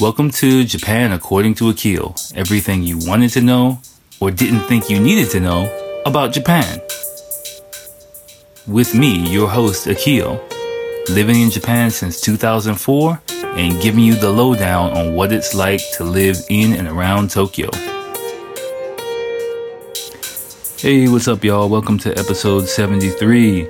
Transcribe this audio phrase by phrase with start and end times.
[0.00, 2.16] Welcome to Japan According to Akil.
[2.34, 3.78] Everything you wanted to know
[4.18, 5.70] or didn't think you needed to know
[6.04, 6.80] about Japan.
[8.66, 10.42] With me, your host, Akil,
[11.10, 13.22] living in Japan since 2004
[13.54, 17.70] and giving you the lowdown on what it's like to live in and around Tokyo.
[20.76, 21.68] Hey, what's up, y'all?
[21.68, 23.68] Welcome to episode 73.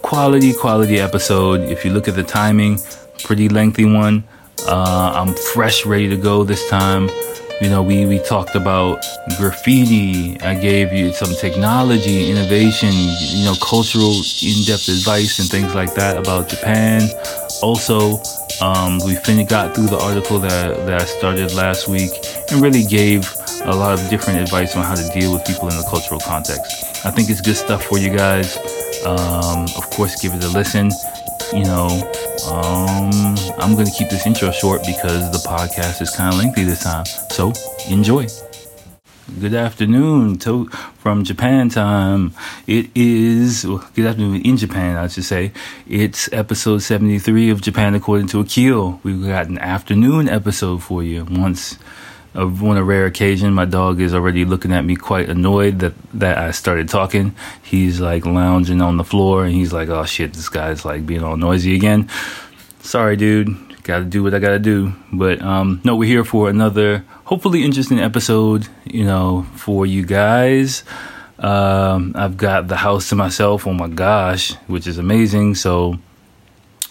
[0.00, 1.60] Quality, quality episode.
[1.60, 2.78] If you look at the timing,
[3.22, 4.24] pretty lengthy one.
[4.66, 7.08] Uh, I'm fresh, ready to go this time.
[7.60, 9.04] You know, we, we talked about
[9.36, 10.40] graffiti.
[10.42, 16.16] I gave you some technology, innovation, you know, cultural in-depth advice and things like that
[16.16, 17.02] about Japan.
[17.62, 18.22] Also,
[18.60, 22.10] um, we finished got through the article that, that I started last week
[22.50, 23.28] and really gave
[23.64, 26.84] a lot of different advice on how to deal with people in the cultural context.
[27.04, 28.56] I think it's good stuff for you guys.
[29.04, 30.90] Um, of course, give it a listen.
[31.52, 31.88] You know,
[32.46, 36.64] um, I'm going to keep this intro short because the podcast is kind of lengthy
[36.64, 37.04] this time.
[37.30, 37.52] So
[37.88, 38.28] enjoy.
[39.40, 42.32] Good afternoon to, from Japan time.
[42.66, 45.52] It is, well, good afternoon in Japan, I should say.
[45.86, 49.00] It's episode 73 of Japan According to Akil.
[49.02, 51.24] We've got an afternoon episode for you.
[51.24, 51.76] Once,
[52.34, 56.38] on a rare occasion, my dog is already looking at me quite annoyed that, that
[56.38, 57.34] I started talking.
[57.62, 61.24] He's like lounging on the floor and he's like, oh shit, this guy's like being
[61.24, 62.08] all noisy again.
[62.80, 63.56] Sorry, dude.
[63.82, 64.92] Gotta do what I gotta do.
[65.12, 70.84] But, um, no, we're here for another hopefully interesting episode, you know, for you guys.
[71.38, 73.66] Um, I've got the house to myself.
[73.66, 75.54] Oh my gosh, which is amazing.
[75.54, 75.98] So,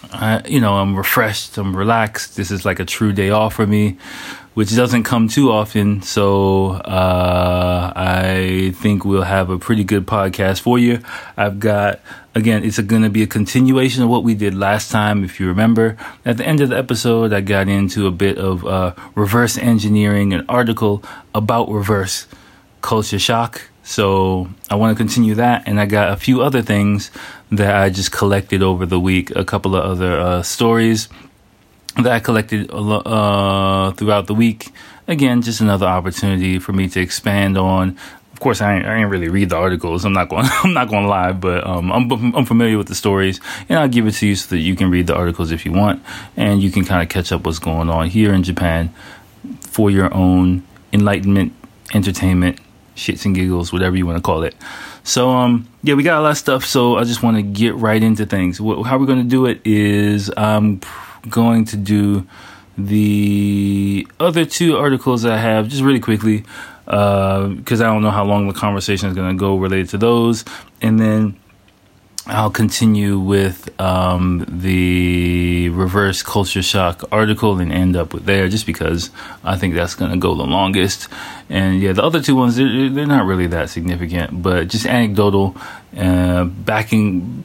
[0.03, 1.58] I, you know, I'm refreshed.
[1.58, 2.36] I'm relaxed.
[2.36, 3.98] This is like a true day off for me
[4.58, 6.02] which doesn't come too often.
[6.02, 11.00] So uh, I think we'll have a pretty good podcast for you.
[11.38, 12.00] I've got
[12.34, 15.23] again, it's going to be a continuation of what we did last time.
[15.23, 15.95] If you remember,
[16.26, 20.34] at the end of the episode, I got into a bit of uh, reverse engineering,
[20.34, 21.04] an article
[21.36, 22.26] about reverse
[22.82, 23.61] culture shock.
[23.88, 27.09] So I want to continue that, and I got a few other things
[27.53, 29.33] that I just collected over the week.
[29.33, 31.08] A couple of other uh, stories
[31.95, 34.73] that I collected uh, throughout the week.
[35.08, 37.97] Again, just another opportunity for me to expand on.
[38.33, 40.03] Of course, I ain't, I ain't really read the articles.
[40.03, 40.47] I'm not going.
[40.65, 43.39] I'm not going to lie, but um, I'm, I'm familiar with the stories,
[43.70, 45.71] and I'll give it to you so that you can read the articles if you
[45.71, 46.03] want,
[46.36, 48.93] and you can kind of catch up what's going on here in Japan
[49.61, 51.53] for your own enlightenment,
[51.93, 52.59] entertainment,
[52.97, 54.55] shits and giggles, whatever you want to call it.
[55.03, 56.65] So, um, yeah, we got a lot of stuff.
[56.65, 58.58] So I just want to get right into things.
[58.58, 60.81] How we're going to do it is, um
[61.30, 62.27] going to do
[62.77, 66.43] the other two articles I have just really quickly
[66.85, 69.97] because uh, I don't know how long the conversation is going to go related to
[69.97, 70.45] those,
[70.81, 71.37] and then
[72.30, 78.65] I'll continue with um, the reverse culture shock article and end up with there just
[78.65, 79.11] because
[79.45, 81.08] I think that's going to go the longest.
[81.49, 85.55] And yeah, the other two ones they're, they're not really that significant, but just anecdotal,
[85.95, 87.43] uh, backing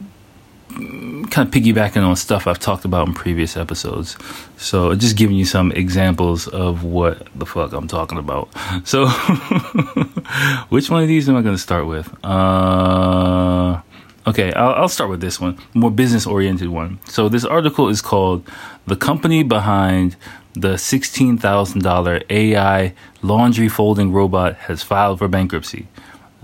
[1.31, 4.16] kind of piggybacking on stuff I've talked about in previous episodes.
[4.56, 8.49] So just giving you some examples of what the fuck I'm talking about.
[8.84, 9.06] So
[10.69, 12.12] which one of these am I going to start with?
[12.25, 13.81] Uh,
[14.27, 17.00] okay, I'll, I'll start with this one, more business oriented one.
[17.06, 18.49] So this article is called
[18.87, 20.16] "The Company Behind."
[20.55, 25.88] The $16,000 AI laundry folding robot has filed for bankruptcy.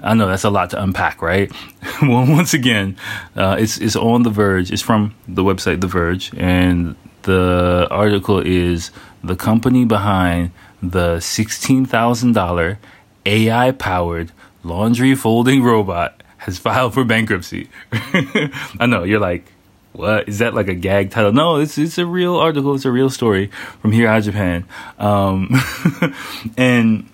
[0.02, 1.52] I know that's a lot to unpack, right?
[2.02, 2.96] well, once again,
[3.36, 4.70] uh, it's it's on The Verge.
[4.70, 8.90] It's from the website The Verge, and the article is
[9.24, 10.52] the company behind
[10.82, 12.78] the sixteen thousand dollar
[13.26, 16.17] AI powered laundry folding robot
[16.48, 17.68] has filed for bankruptcy.
[17.92, 19.52] I know you're like,
[19.92, 21.32] what is that like a gag title?
[21.32, 22.74] No, it's it's a real article.
[22.74, 23.50] It's a real story
[23.80, 24.64] from here out of Japan,
[24.98, 25.54] um,
[26.56, 27.08] and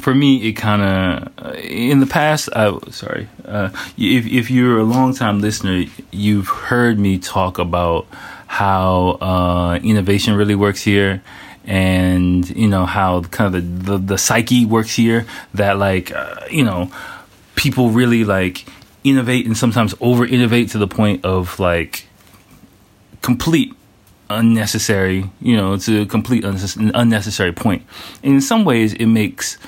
[0.00, 2.48] for me, it kind of in the past.
[2.54, 8.06] I sorry, uh, if if you're a long time listener, you've heard me talk about
[8.46, 11.22] how uh, innovation really works here,
[11.64, 15.26] and you know how kind of the the, the psyche works here.
[15.54, 16.90] That like uh, you know
[17.60, 18.64] people really like
[19.04, 22.06] innovate and sometimes over innovate to the point of like
[23.20, 23.74] complete
[24.30, 27.82] unnecessary you know to a complete unnecessary point.
[28.22, 29.58] And in some ways it makes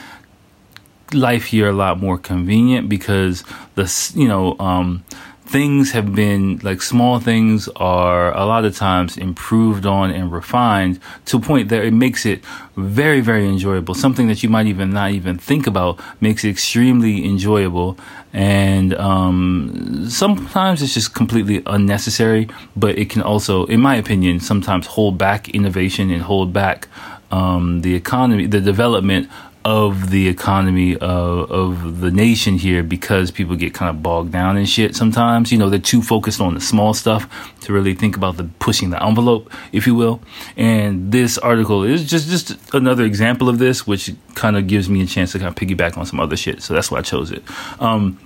[1.12, 3.44] life here a lot more convenient because
[3.75, 3.85] the
[4.15, 5.05] you know um,
[5.52, 10.99] things have been like small things are a lot of times improved on and refined
[11.26, 12.43] to a point that it makes it
[12.76, 13.94] very very enjoyable.
[13.94, 17.99] Something that you might even not even think about makes it extremely enjoyable.
[18.32, 24.87] And um, sometimes it's just completely unnecessary but it can also in my opinion sometimes
[24.87, 26.88] hold back innovation and hold back
[27.31, 29.28] um, the economy, the development
[29.64, 34.56] of the economy of, of the nation here because people get kind of bogged down
[34.56, 35.53] in shit sometimes.
[35.53, 37.29] You know, they're too focused on the small stuff
[37.62, 40.20] to really think about the pushing the envelope, if you will.
[40.56, 45.03] And this article is just, just another example of this, which kind of gives me
[45.03, 46.62] a chance to kind of piggyback on some other shit.
[46.62, 47.43] So that's why I chose it.
[47.81, 48.19] Um,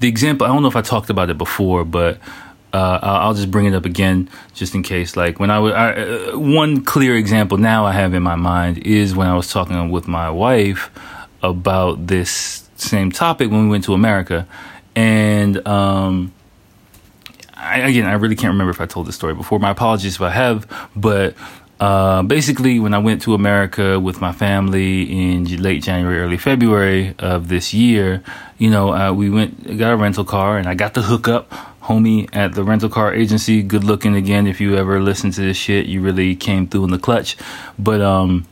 [0.00, 2.18] the example, I don't know if I talked about it before, but
[2.72, 5.16] uh, I'll just bring it up again just in case.
[5.16, 9.14] Like when I was, uh, one clear example now I have in my mind is
[9.14, 10.90] when I was talking with my wife
[11.42, 14.46] about this same topic when we went to America.
[14.94, 16.32] And, um,
[17.56, 19.58] I, again, I really can't remember if I told this story before.
[19.58, 21.34] My apologies if I have, but
[21.78, 27.14] uh, basically, when I went to America with my family in late January, early February
[27.18, 28.22] of this year,
[28.56, 31.52] you know, uh, we went got a rental car, and I got the hookup
[31.86, 33.62] homie at the rental car agency.
[33.62, 34.46] Good looking again.
[34.46, 37.36] If you ever listen to this shit, you really came through in the clutch.
[37.78, 38.46] But um,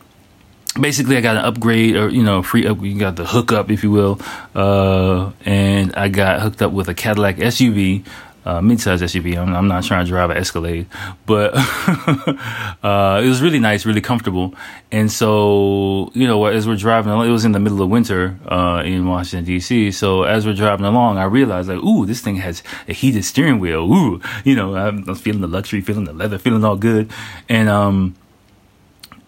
[0.81, 2.81] basically, I got an upgrade or you know, free up.
[2.83, 4.21] You got the hookup, if you will,
[4.55, 8.05] uh, and I got hooked up with a Cadillac SUV
[8.45, 9.37] uh, mid-size SUV.
[9.37, 10.87] I'm, I'm, not trying to drive an Escalade,
[11.27, 14.55] but uh, it was really nice, really comfortable.
[14.93, 18.83] And so, you know, as we're driving, it was in the middle of winter uh,
[18.85, 19.91] in Washington D.C.
[19.93, 23.59] So as we're driving along, I realized like, ooh, this thing has a heated steering
[23.59, 23.91] wheel.
[23.93, 27.11] Ooh, you know, I'm, I'm feeling the luxury, feeling the leather, feeling all good,
[27.49, 28.15] and um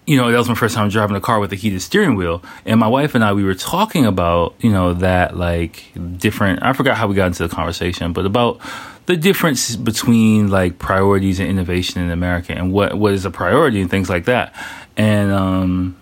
[0.06, 2.42] you know, that was my first time driving a car with a heated steering wheel.
[2.64, 6.72] And my wife and I, we were talking about, you know, that like different, I
[6.72, 8.60] forgot how we got into the conversation, but about
[9.06, 13.80] the difference between like priorities and innovation in America and what, what is a priority
[13.80, 14.54] and things like that.
[14.96, 15.96] And, um,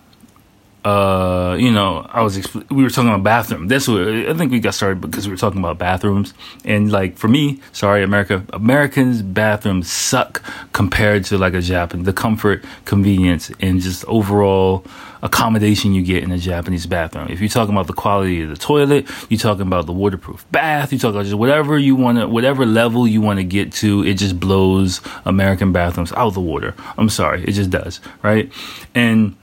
[0.85, 2.37] uh, you know, I was
[2.69, 3.67] we were talking about bathroom.
[3.67, 6.35] That's what I think we got started because we were talking about bathrooms.
[6.63, 10.43] And like for me, sorry, America, Americans' bathrooms suck
[10.73, 12.03] compared to like a Japan.
[12.03, 14.85] The comfort, convenience, and just overall
[15.23, 17.29] accommodation you get in a Japanese bathroom.
[17.31, 20.93] If you're talking about the quality of the toilet, you're talking about the waterproof bath,
[20.93, 24.05] you talk about just whatever you want to, whatever level you want to get to,
[24.05, 26.75] it just blows American bathrooms out of the water.
[26.95, 28.51] I'm sorry, it just does, right?
[28.93, 29.35] And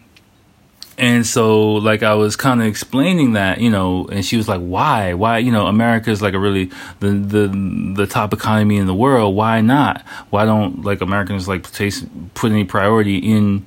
[1.02, 4.60] and so like i was kind of explaining that you know and she was like
[4.60, 5.12] why?
[5.14, 6.70] Why you know america is like a really
[7.00, 9.34] the the the top economy in the world.
[9.34, 10.02] Why not?
[10.30, 13.66] Why don't like americans like taste, put any priority in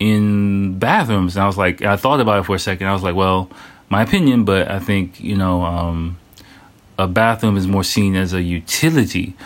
[0.00, 1.36] in bathrooms?
[1.36, 2.88] And i was like i thought about it for a second.
[2.88, 3.48] I was like well
[3.88, 6.18] my opinion but i think you know um
[6.98, 9.36] a bathroom is more seen as a utility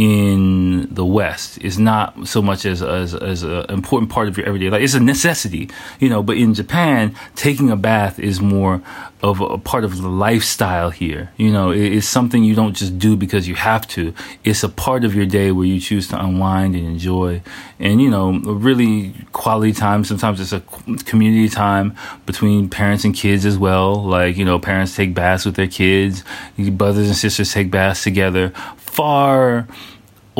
[0.00, 4.46] in the West is not so much as as as an important part of your
[4.46, 4.80] everyday life.
[4.80, 5.68] It's a necessity,
[5.98, 6.22] you know.
[6.22, 8.80] But in Japan, taking a bath is more
[9.22, 11.30] of a part of the lifestyle here.
[11.36, 14.14] You know, it's something you don't just do because you have to.
[14.42, 17.42] It's a part of your day where you choose to unwind and enjoy,
[17.78, 20.04] and you know, really quality time.
[20.04, 20.60] Sometimes it's a
[21.04, 21.94] community time
[22.24, 24.02] between parents and kids as well.
[24.02, 26.24] Like you know, parents take baths with their kids,
[26.56, 28.54] brothers and sisters take baths together
[28.90, 29.68] far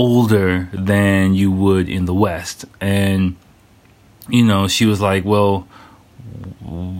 [0.00, 2.64] older than you would in the West.
[2.80, 3.36] And,
[4.30, 5.68] you know, she was like, well,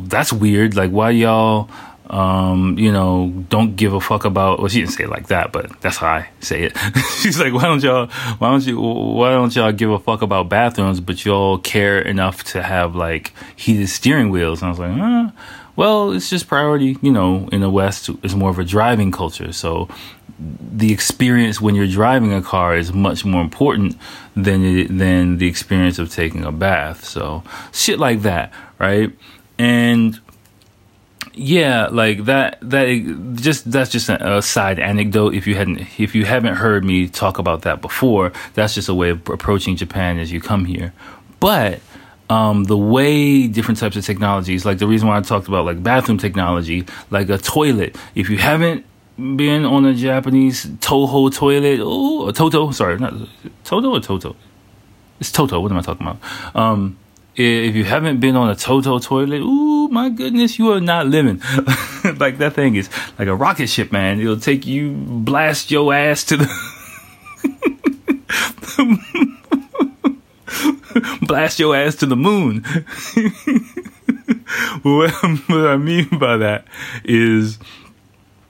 [0.05, 0.77] that's weird.
[0.77, 1.71] Like, why y'all,
[2.11, 5.51] um, you know, don't give a fuck about, well, she didn't say it like that,
[5.51, 6.77] but that's how I say it.
[7.23, 10.51] She's like, why don't y'all, why don't you, why don't y'all give a fuck about
[10.51, 14.61] bathrooms, but y'all care enough to have like heated steering wheels?
[14.61, 15.31] And I was like, huh?
[15.81, 19.51] Well, it's just priority, you know, in the West, it's more of a driving culture.
[19.51, 19.89] So
[20.39, 23.97] the experience when you're driving a car is much more important
[24.37, 27.07] than it, than the experience of taking a bath.
[27.07, 29.11] So shit like that, right?
[29.59, 30.21] And
[31.33, 32.59] yeah, like that.
[32.61, 35.33] That just that's just a, a, side anecdote.
[35.33, 38.95] If you hadn't, if you haven't heard me talk about that before, that's just a
[38.95, 40.93] way of approaching Japan as you come here.
[41.39, 41.81] But
[42.31, 45.83] um, the way different types of technologies, like the reason why I talked about like
[45.83, 47.97] bathroom technology, like a toilet.
[48.15, 53.15] If you haven't been on a Japanese Toho toilet, oh, a Toto, sorry, not
[53.65, 54.37] Toto or Toto.
[55.19, 55.61] It's Toto.
[55.61, 56.57] What am I talking about?
[56.57, 56.97] Um,
[57.35, 61.39] if you haven't been on a Toto toilet, ooh, my goodness, you are not living.
[62.19, 64.21] like that thing is like a rocket ship, man.
[64.21, 66.49] It'll take you, blast your ass to the.
[71.23, 72.65] blast your ass to the moon.
[74.83, 76.67] what, I mean by that
[77.05, 77.59] is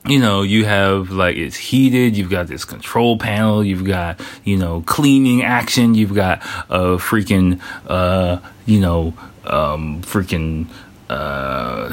[0.07, 4.57] you know, you have like it's heated, you've got this control panel, you've got, you
[4.57, 9.13] know, cleaning action, you've got a freaking, uh, you know,
[9.45, 10.67] um, freaking
[11.11, 11.93] uh,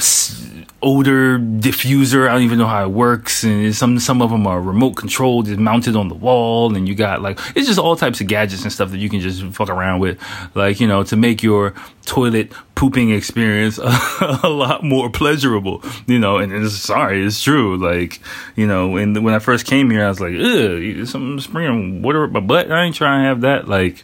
[0.82, 2.30] odor diffuser.
[2.30, 3.44] I don't even know how it works.
[3.44, 6.76] And some some of them are remote controlled, just mounted on the wall.
[6.76, 9.20] And you got like it's just all types of gadgets and stuff that you can
[9.20, 10.22] just fuck around with,
[10.56, 11.74] like you know, to make your
[12.06, 15.84] toilet pooping experience a, a lot more pleasurable.
[16.06, 17.78] You know, and it's sorry, it's true.
[17.78, 18.22] Like
[18.56, 22.24] you know, and when I first came here, I was like, ugh, some springing water
[22.26, 22.72] up my butt.
[22.72, 23.68] I ain't trying to have that.
[23.68, 24.04] Like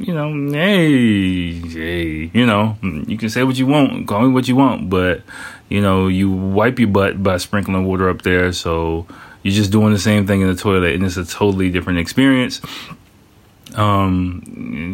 [0.00, 4.48] you know, hey, hey, you know, you can say what you want, call me what
[4.48, 5.22] you want, but
[5.68, 9.06] you know, you wipe your butt by sprinkling water up there, so
[9.42, 12.60] you're just doing the same thing in the toilet, and it's a totally different experience
[13.74, 14.42] um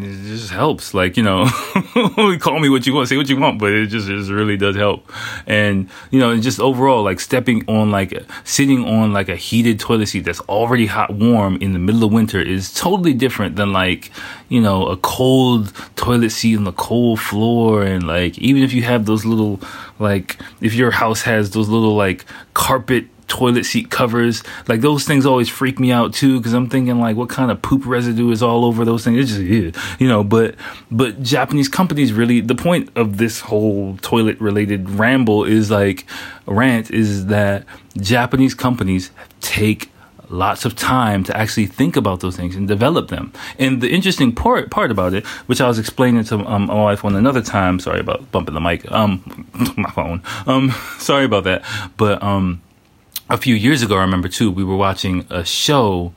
[0.03, 0.95] it just helps.
[0.95, 1.47] Like you know
[2.41, 4.57] call me what you want say what you want but it just, it just really
[4.57, 5.11] does help.
[5.47, 10.07] And you know just overall like stepping on like sitting on like a heated toilet
[10.07, 14.11] seat that's already hot warm in the middle of winter is totally different than like
[14.49, 17.83] you know a cold toilet seat on the cold floor.
[17.83, 19.61] And like even if you have those little
[19.99, 24.43] like if your house has those little like carpet toilet seat covers.
[24.69, 27.63] Like those things always freak me out too because I'm thinking like what kind of
[27.63, 29.19] poop residue is all over those things.
[29.19, 30.23] It's just you know.
[30.23, 30.57] But
[30.91, 36.05] but Japanese companies really the point of this whole toilet related ramble is like
[36.47, 37.65] rant is that
[37.97, 39.11] Japanese companies
[39.41, 39.91] take
[40.29, 43.33] lots of time to actually think about those things and develop them.
[43.59, 47.05] And the interesting part part about it, which I was explaining to um, my wife
[47.05, 47.79] on another time.
[47.79, 48.91] Sorry about bumping the mic.
[48.91, 49.47] Um,
[49.77, 50.23] my phone.
[50.47, 51.65] Um, sorry about that.
[51.97, 52.63] But um
[53.31, 56.13] a few years ago, I remember too, we were watching a show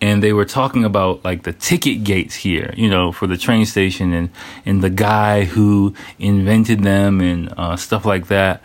[0.00, 3.64] and they were talking about like the ticket gates here, you know, for the train
[3.64, 4.30] station and,
[4.66, 8.62] and the guy who invented them and uh, stuff like that.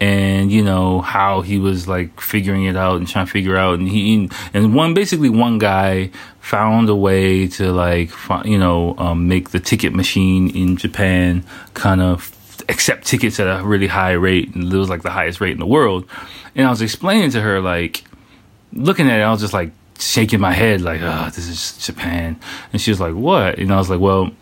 [0.00, 3.80] And you know how he was like figuring it out and trying to figure out,
[3.80, 8.12] and he and one basically one guy found a way to like
[8.44, 11.42] you know um, make the ticket machine in Japan
[11.74, 12.37] kind of
[12.68, 15.58] accept tickets at a really high rate, and it was like the highest rate in
[15.58, 16.08] the world
[16.58, 18.02] and I was explaining to her, like,
[18.72, 22.38] looking at it, I was just like shaking my head, like, oh, this is Japan.
[22.72, 23.58] And she was like, what?
[23.58, 24.32] And I was like, well,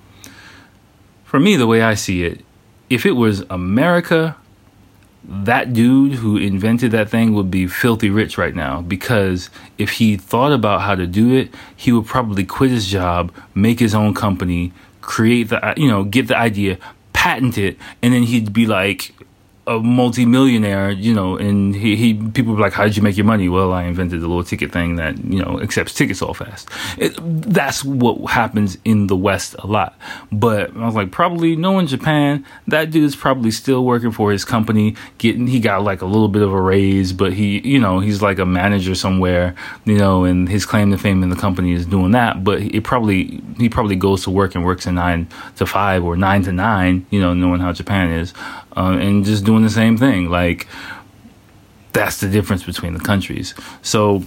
[1.24, 2.40] for me, the way I see it,
[2.88, 4.34] if it was America,
[5.28, 10.16] that dude who invented that thing would be filthy rich right now because if he
[10.16, 14.14] thought about how to do it, he would probably quit his job, make his own
[14.14, 16.78] company, create the, you know, get the idea,
[17.26, 19.12] patent it, and then he'd be like
[19.68, 23.26] a multi-millionaire, you know, and he, he people were like, "How did you make your
[23.26, 26.68] money?" Well, I invented the little ticket thing that you know accepts tickets all fast.
[26.98, 29.98] It, that's what happens in the West a lot.
[30.30, 32.46] But I was like, probably no in Japan.
[32.68, 34.94] That dude's probably still working for his company.
[35.18, 38.22] Getting he got like a little bit of a raise, but he you know he's
[38.22, 41.86] like a manager somewhere, you know, and his claim to fame in the company is
[41.86, 42.44] doing that.
[42.44, 46.16] But it probably he probably goes to work and works a nine to five or
[46.16, 48.32] nine to nine, you know, knowing how Japan is
[48.76, 50.28] uh, and just doing the same thing.
[50.30, 50.66] Like
[51.92, 53.54] that's the difference between the countries.
[53.82, 54.22] So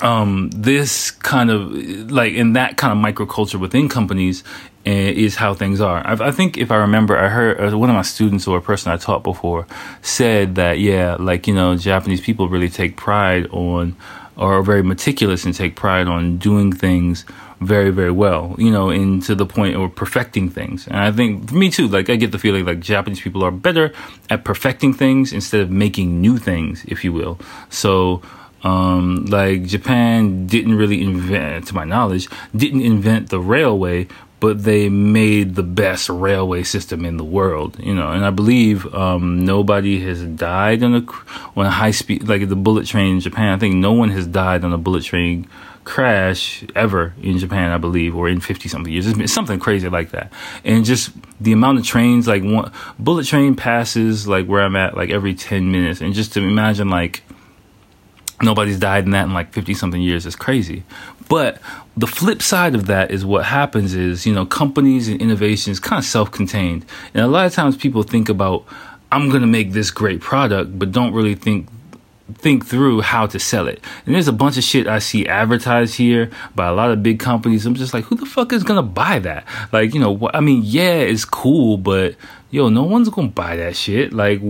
[0.00, 4.42] um, this kind of like in that kind of microculture within companies
[4.86, 6.06] uh, is how things are.
[6.06, 8.62] I, I, think if I remember, I heard uh, one of my students or a
[8.62, 9.66] person I taught before
[10.00, 13.94] said that yeah, like you know, Japanese people really take pride on
[14.36, 17.26] or are very meticulous and take pride on doing things
[17.60, 20.86] very, very well, you know, and to the point of perfecting things.
[20.86, 23.50] And I think for me too, like I get the feeling like Japanese people are
[23.50, 23.92] better
[24.30, 27.38] at perfecting things instead of making new things, if you will.
[27.68, 28.22] So,
[28.62, 34.88] um, like Japan didn't really invent, to my knowledge, didn't invent the railway, but they
[34.88, 38.10] made the best railway system in the world, you know.
[38.10, 42.56] And I believe um, nobody has died on a on a high speed like the
[42.56, 43.52] bullet train in Japan.
[43.52, 45.46] I think no one has died on a bullet train
[45.90, 49.08] crash ever in Japan, I believe, or in 50 something years.
[49.08, 50.32] It's something crazy like that.
[50.64, 51.10] And just
[51.42, 55.34] the amount of trains, like one bullet train passes like where I'm at like every
[55.34, 56.00] 10 minutes.
[56.00, 57.24] And just to imagine like
[58.40, 60.84] nobody's died in that in like 50 something years is crazy.
[61.28, 61.60] But
[61.96, 65.98] the flip side of that is what happens is, you know, companies and innovations kind
[65.98, 66.86] of self contained.
[67.14, 68.64] And a lot of times people think about,
[69.10, 71.68] I'm going to make this great product, but don't really think
[72.36, 73.82] think through how to sell it.
[74.06, 77.18] And there's a bunch of shit I see advertised here by a lot of big
[77.18, 77.66] companies.
[77.66, 79.46] I'm just like, who the fuck is gonna buy that?
[79.72, 82.16] Like, you know, I mean, yeah, it's cool, but
[82.50, 84.12] yo, no one's gonna buy that shit.
[84.12, 84.40] Like,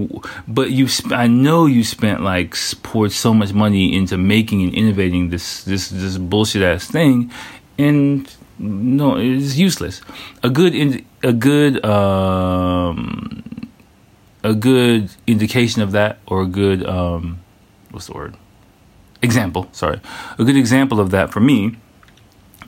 [0.49, 4.75] but you, sp- I know you spent like poured so much money into making and
[4.75, 7.31] innovating this this this bullshit ass thing,
[7.79, 10.03] and no, it's useless.
[10.43, 13.43] A good in, a good um
[14.43, 17.41] a good indication of that or a good um
[17.91, 18.37] what's the word?
[19.23, 20.01] Example, sorry.
[20.39, 21.77] A good example of that for me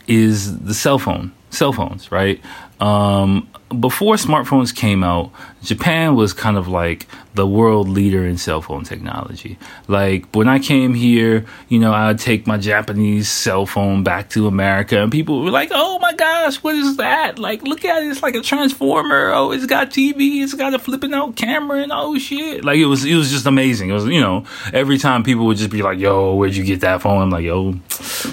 [0.07, 2.41] is the cell phone, cell phones, right?
[2.83, 5.31] um, before smartphones came out,
[5.63, 9.59] Japan was kind of like the world leader in cell phone technology.
[9.89, 14.47] Like when I came here, you know, I'd take my Japanese cell phone back to
[14.47, 17.39] America and people were like, "Oh my gosh, what is that?
[17.39, 19.33] Like look at it, it's like a transformer.
[19.33, 22.87] Oh, it's got TV, it's got a flipping out camera and oh shit." Like it
[22.87, 23.91] was it was just amazing.
[23.91, 26.81] It was, you know, every time people would just be like, "Yo, where'd you get
[26.81, 27.75] that phone?" I'm like, "Yo,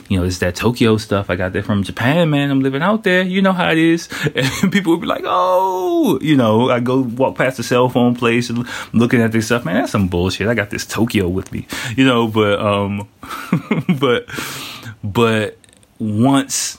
[0.10, 1.30] you know, it's that Tokyo stuff.
[1.30, 2.52] I got that from Japan, man.
[2.52, 3.22] I'm living out there.
[3.22, 4.10] You know how it is."
[4.62, 8.16] And people would be like, "Oh, you know, I go walk past the cell phone
[8.16, 10.48] place and looking at this stuff, man, that's some bullshit.
[10.48, 13.08] I got this Tokyo with me, you know, but um,
[14.00, 14.28] but
[15.04, 15.58] but
[16.00, 16.79] once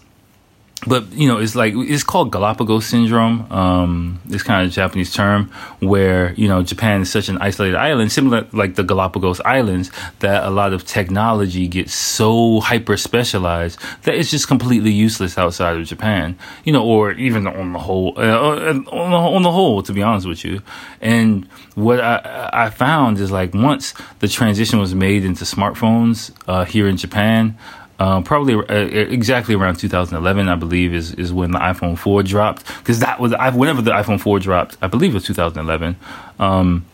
[0.86, 5.12] but you know it's like it's called galapagos syndrome um it's kind of a japanese
[5.12, 9.90] term where you know japan is such an isolated island similar like the galapagos islands
[10.20, 15.76] that a lot of technology gets so hyper specialized that it's just completely useless outside
[15.76, 19.82] of japan you know or even on the whole uh, on, the, on the whole
[19.82, 20.62] to be honest with you.
[21.00, 26.64] And what i i found is like once the transition was made into smartphones uh,
[26.64, 27.56] here in japan
[28.00, 32.66] uh, probably uh, exactly around 2011, I believe, is, is when the iPhone 4 dropped.
[32.78, 35.96] Because that was whenever the iPhone 4 dropped, I believe it was 2011.
[36.38, 36.86] Um,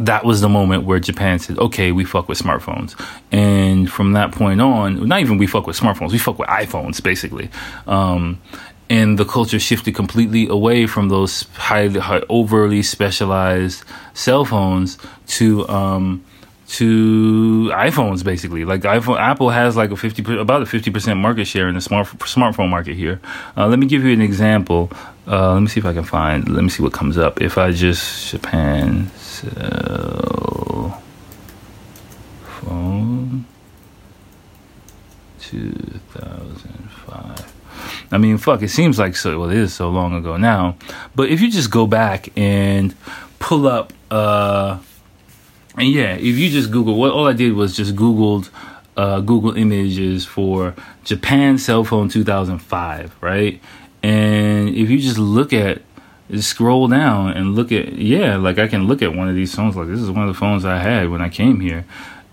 [0.00, 2.94] that was the moment where Japan said, "Okay, we fuck with smartphones,"
[3.32, 7.02] and from that point on, not even we fuck with smartphones, we fuck with iPhones,
[7.02, 7.50] basically.
[7.88, 8.40] Um,
[8.90, 13.82] and the culture shifted completely away from those highly, high, overly specialized
[14.14, 16.24] cell phones to um,
[16.68, 18.64] to iPhones basically.
[18.64, 21.80] Like iPhone, Apple has like a fifty about a fifty percent market share in the
[21.80, 23.20] smart smartphone market here.
[23.56, 24.90] Uh, let me give you an example.
[25.26, 26.46] Uh, let me see if I can find.
[26.48, 27.40] Let me see what comes up.
[27.40, 31.02] If I just Japan cell
[32.44, 33.46] phone
[35.40, 35.72] two
[36.10, 37.54] thousand five.
[38.10, 38.62] I mean, fuck.
[38.62, 39.40] It seems like so.
[39.40, 40.76] Well, it is so long ago now.
[41.14, 42.94] But if you just go back and
[43.38, 43.94] pull up.
[44.10, 44.80] Uh,
[45.78, 48.50] and yeah, if you just Google, what all I did was just Googled
[48.98, 53.60] uh, Google Images for Japan cell phone 2005, right?
[54.02, 55.82] And if you just look at,
[56.30, 59.54] just scroll down and look at, yeah, like I can look at one of these
[59.54, 59.76] phones.
[59.76, 61.84] Like this is one of the phones I had when I came here,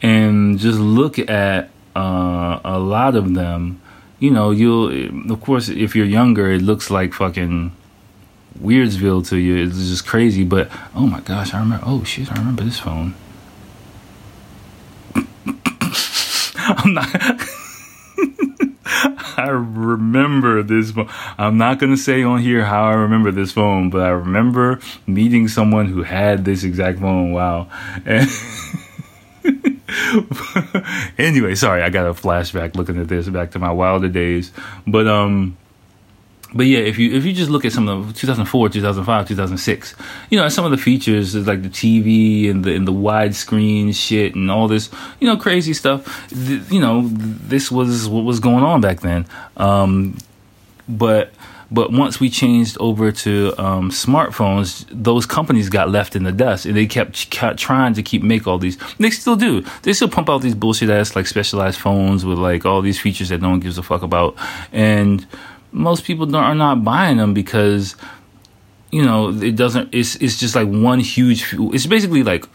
[0.02, 3.80] and just look at uh, a lot of them.
[4.20, 7.72] You know, you'll of course if you're younger, it looks like fucking
[8.60, 9.68] Weirdsville to you.
[9.68, 10.44] It's just crazy.
[10.44, 11.86] But oh my gosh, I remember.
[11.86, 13.14] Oh shit, I remember this phone.
[16.68, 17.10] I'm not.
[19.38, 21.10] I remember this phone.
[21.38, 24.80] I'm not going to say on here how I remember this phone, but I remember
[25.06, 27.32] meeting someone who had this exact phone.
[27.32, 27.68] Wow.
[31.18, 34.52] Anyway, sorry, I got a flashback looking at this back to my wilder days.
[34.86, 35.58] But um
[36.56, 39.96] but yeah, if you if you just look at some of the 2004, 2005, 2006,
[40.30, 43.94] you know, some of the features is like the TV and the and the widescreen
[43.94, 44.90] shit and all this,
[45.20, 46.30] you know, crazy stuff.
[46.30, 49.26] Th- you know, this was what was going on back then.
[49.58, 50.18] Um,
[50.88, 51.34] but
[51.72, 56.66] but once we changed over to um, smartphones, those companies got left in the dust,
[56.66, 58.78] and they kept, trying to keep make all these.
[58.98, 59.66] They still do.
[59.82, 63.28] They still pump out these bullshit ass like specialized phones with like all these features
[63.28, 64.38] that no one gives a fuck about,
[64.72, 65.26] and
[65.72, 67.96] most people are not buying them because
[68.92, 72.46] you know it doesn't it's it's just like one huge it's basically like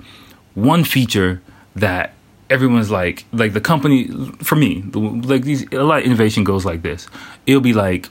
[0.54, 1.42] one feature
[1.76, 2.14] that
[2.50, 4.08] everyone's like like the company
[4.42, 7.08] for me the, like these a lot of innovation goes like this.
[7.46, 8.08] It'll be like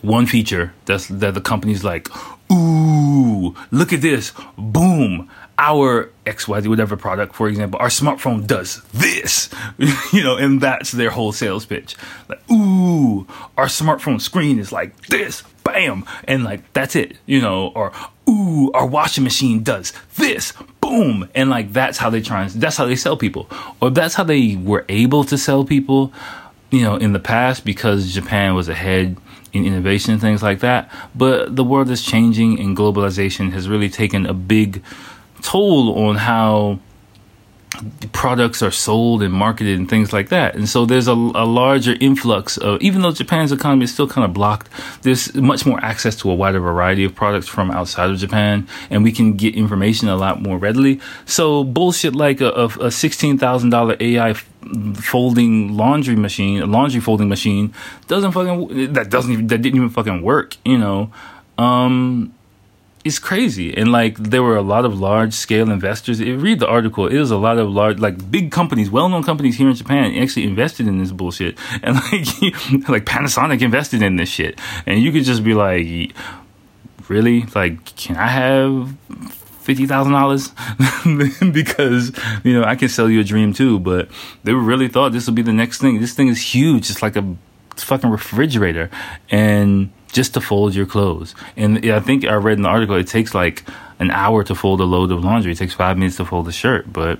[0.00, 2.08] one feature that's that the company's like
[2.52, 9.50] ooh look at this boom our XYZ, whatever product, for example, our smartphone does this,
[10.12, 11.96] you know, and that's their whole sales pitch.
[12.28, 17.68] Like, ooh, our smartphone screen is like this, bam, and like that's it, you know,
[17.74, 17.92] or
[18.28, 22.76] ooh, our washing machine does this, boom, and like that's how they try and that's
[22.76, 23.48] how they sell people,
[23.80, 26.12] or that's how they were able to sell people,
[26.70, 29.16] you know, in the past because Japan was ahead
[29.52, 30.90] in innovation and things like that.
[31.14, 34.82] But the world is changing, and globalization has really taken a big
[35.44, 36.80] toll on how
[38.12, 40.54] products are sold and marketed and things like that.
[40.54, 44.24] And so there's a, a, larger influx of, even though Japan's economy is still kind
[44.24, 44.68] of blocked,
[45.02, 49.02] there's much more access to a wider variety of products from outside of Japan, and
[49.02, 51.00] we can get information a lot more readily.
[51.26, 54.34] So bullshit like a, a, a $16,000 AI
[55.02, 57.74] folding laundry machine, a laundry folding machine
[58.06, 61.12] doesn't fucking, that doesn't even, that didn't even fucking work, you know.
[61.58, 62.34] Um,
[63.04, 63.76] it's crazy.
[63.76, 66.20] And like there were a lot of large scale investors.
[66.20, 69.22] You read the article, it was a lot of large, like big companies, well known
[69.22, 71.58] companies here in Japan actually invested in this bullshit.
[71.82, 72.08] And like,
[72.88, 74.58] like Panasonic invested in this shit.
[74.86, 76.14] And you could just be like,
[77.08, 77.42] really?
[77.54, 78.96] Like, can I have
[79.64, 80.48] fifty thousand dollars
[81.52, 82.12] because
[82.44, 83.80] you know I can sell you a dream too.
[83.80, 84.08] But
[84.44, 86.00] they really thought this would be the next thing.
[86.00, 86.90] This thing is huge.
[86.90, 87.36] It's like a
[87.76, 88.90] fucking refrigerator,
[89.30, 91.34] and just to fold your clothes.
[91.56, 93.64] And I think I read in the article it takes like
[93.98, 95.52] an hour to fold a load of laundry.
[95.52, 96.90] It takes five minutes to fold a shirt.
[96.90, 97.18] But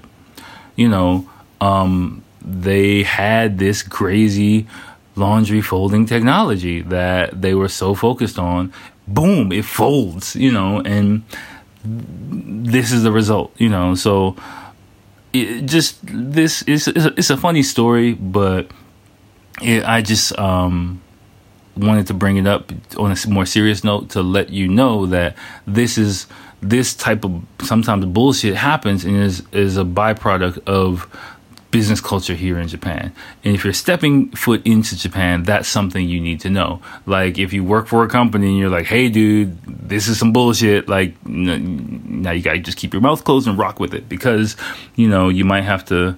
[0.77, 1.29] you know,
[1.61, 4.67] um, they had this crazy
[5.17, 8.73] laundry folding technology that they were so focused on.
[9.07, 11.25] Boom, it folds, you know, and
[11.85, 13.95] this is the result, you know.
[13.95, 14.37] So
[15.33, 18.71] it just this is it's a funny story, but
[19.61, 21.03] it, I just um,
[21.77, 25.37] wanted to bring it up on a more serious note to let you know that
[25.67, 26.27] this is
[26.63, 31.09] this type of sometimes bullshit happens and is is a byproduct of
[31.75, 33.13] business culture here in Japan.
[33.43, 36.81] And if you're stepping foot into Japan, that's something you need to know.
[37.05, 40.33] Like if you work for a company and you're like, "Hey, dude, this is some
[40.33, 44.57] bullshit," like now you gotta just keep your mouth closed and rock with it because
[44.95, 46.17] you know you might have to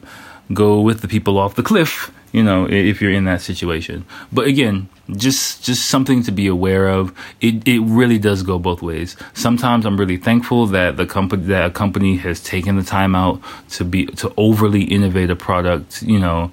[0.53, 4.05] go with the people off the cliff you know, if you're in that situation.
[4.31, 7.14] But again, just just something to be aware of.
[7.40, 9.16] It it really does go both ways.
[9.33, 13.40] Sometimes I'm really thankful that the company that a company has taken the time out
[13.70, 16.53] to be to overly innovate a product, you know,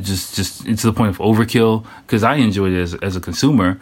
[0.00, 3.78] just just to the point of overkill because I enjoy it as as a consumer.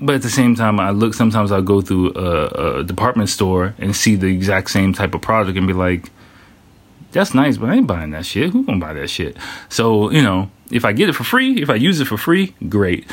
[0.00, 1.12] But at the same time, I look.
[1.12, 5.20] Sometimes I'll go through a, a department store and see the exact same type of
[5.20, 6.10] product and be like,
[7.12, 8.50] that's nice, but I ain't buying that shit.
[8.50, 9.36] Who gonna buy that shit?
[9.68, 12.54] So, you know, if I get it for free, if I use it for free,
[12.68, 13.06] great.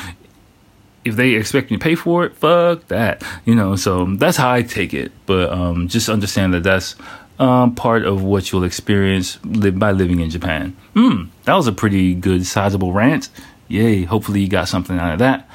[1.03, 3.23] If they expect me to pay for it, fuck that.
[3.45, 5.11] You know, so that's how I take it.
[5.25, 6.95] But um, just understand that that's
[7.39, 10.75] um, part of what you'll experience by living in Japan.
[10.93, 13.29] Hmm, that was a pretty good, sizable rant.
[13.67, 14.03] Yay.
[14.03, 15.49] Hopefully, you got something out of that.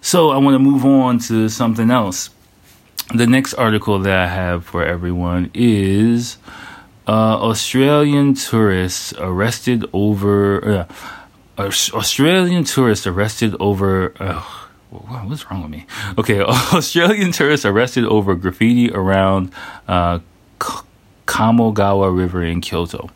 [0.00, 2.30] So, I want to move on to something else.
[3.14, 6.36] The next article that I have for everyone is
[7.08, 10.86] uh, Australian tourists arrested over.
[11.58, 14.12] Uh, Australian tourists arrested over.
[14.20, 14.42] Uh,
[14.90, 15.86] what's wrong with me?
[16.18, 16.40] Okay,
[16.74, 19.52] Australian tourists arrested over graffiti around
[19.88, 20.18] uh,
[21.26, 23.10] Kamogawa River in Kyoto.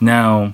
[0.00, 0.52] Now,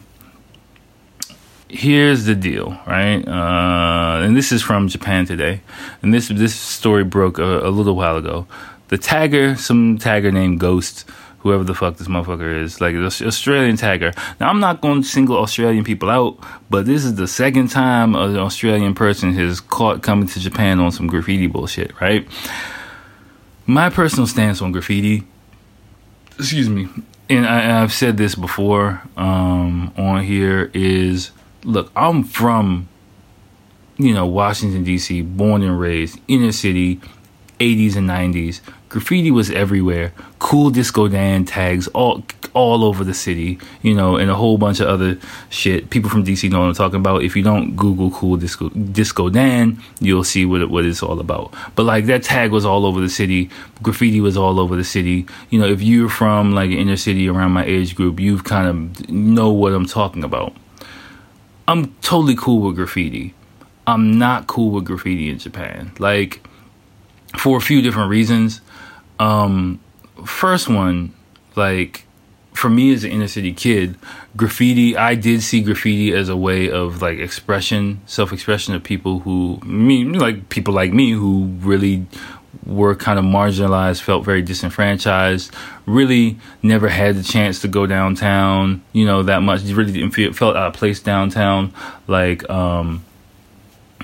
[1.69, 3.27] here's the deal, right?
[3.27, 5.61] Uh, and this is from Japan Today,
[6.03, 8.47] and this this story broke a, a little while ago.
[8.89, 11.05] The tagger, some tagger named Ghost
[11.47, 14.13] whoever the fuck this motherfucker is, like Australian tagger.
[14.41, 18.17] Now, I'm not going to single Australian people out, but this is the second time
[18.17, 22.27] an Australian person has caught coming to Japan on some graffiti bullshit, right?
[23.65, 25.23] My personal stance on graffiti,
[26.37, 26.89] excuse me,
[27.31, 31.31] and I, have said this before um, on here, is
[31.63, 32.89] look, I'm from,
[33.99, 37.01] you know, Washington, D.C., born and raised, inner city,
[37.61, 40.13] 80s and 90s graffiti was everywhere.
[40.39, 44.81] Cool Disco Dan tags all all over the city, you know, and a whole bunch
[44.81, 45.19] of other
[45.51, 45.91] shit.
[45.91, 47.23] People from DC know what I'm talking about.
[47.23, 51.21] If you don't Google Cool Disco Disco Dan, you'll see what it, what it's all
[51.21, 51.53] about.
[51.75, 53.51] But like that tag was all over the city.
[53.83, 55.27] Graffiti was all over the city.
[55.51, 59.11] You know, if you're from like inner city around my age group, you've kind of
[59.11, 60.55] know what I'm talking about.
[61.69, 63.35] I'm totally cool with graffiti.
[63.87, 65.93] I'm not cool with graffiti in Japan.
[65.99, 66.46] Like
[67.37, 68.61] for a few different reasons.
[69.19, 69.81] Um,
[70.25, 71.15] first one,
[71.55, 72.05] like
[72.53, 73.97] for me as an inner city kid,
[74.37, 79.21] graffiti, I did see graffiti as a way of like expression, self expression of people
[79.21, 82.07] who, me, like people like me who really
[82.65, 88.83] were kind of marginalized, felt very disenfranchised, really never had the chance to go downtown,
[88.93, 91.73] you know, that much, really didn't feel, felt out of place downtown.
[92.07, 93.05] Like, um,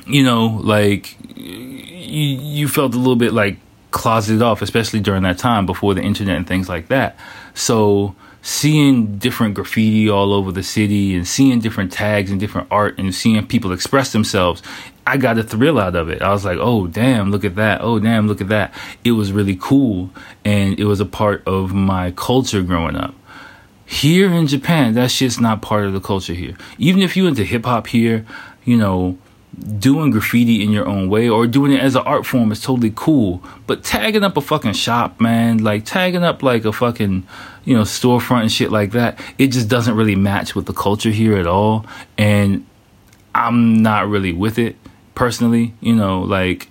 [0.07, 3.57] you know, like you, you felt a little bit like
[3.91, 7.17] closeted off, especially during that time before the internet and things like that.
[7.55, 12.99] So seeing different graffiti all over the city and seeing different tags and different art
[12.99, 14.62] and seeing people express themselves,
[15.07, 16.23] I got a thrill out of it.
[16.23, 17.81] I was like, oh, damn, look at that.
[17.81, 18.75] Oh, damn, look at that.
[19.05, 20.11] It was really cool.
[20.45, 23.15] And it was a part of my culture growing up.
[23.85, 26.57] Here in Japan, that shit's not part of the culture here.
[26.79, 28.25] Even if you into hip hop here,
[28.65, 29.19] you know,
[29.79, 32.93] doing graffiti in your own way or doing it as an art form is totally
[32.95, 33.43] cool.
[33.67, 37.27] But tagging up a fucking shop, man, like tagging up like a fucking,
[37.65, 41.11] you know, storefront and shit like that, it just doesn't really match with the culture
[41.11, 41.87] here at all.
[42.17, 42.67] And
[43.35, 44.77] I'm not really with it
[45.15, 46.69] personally, you know, like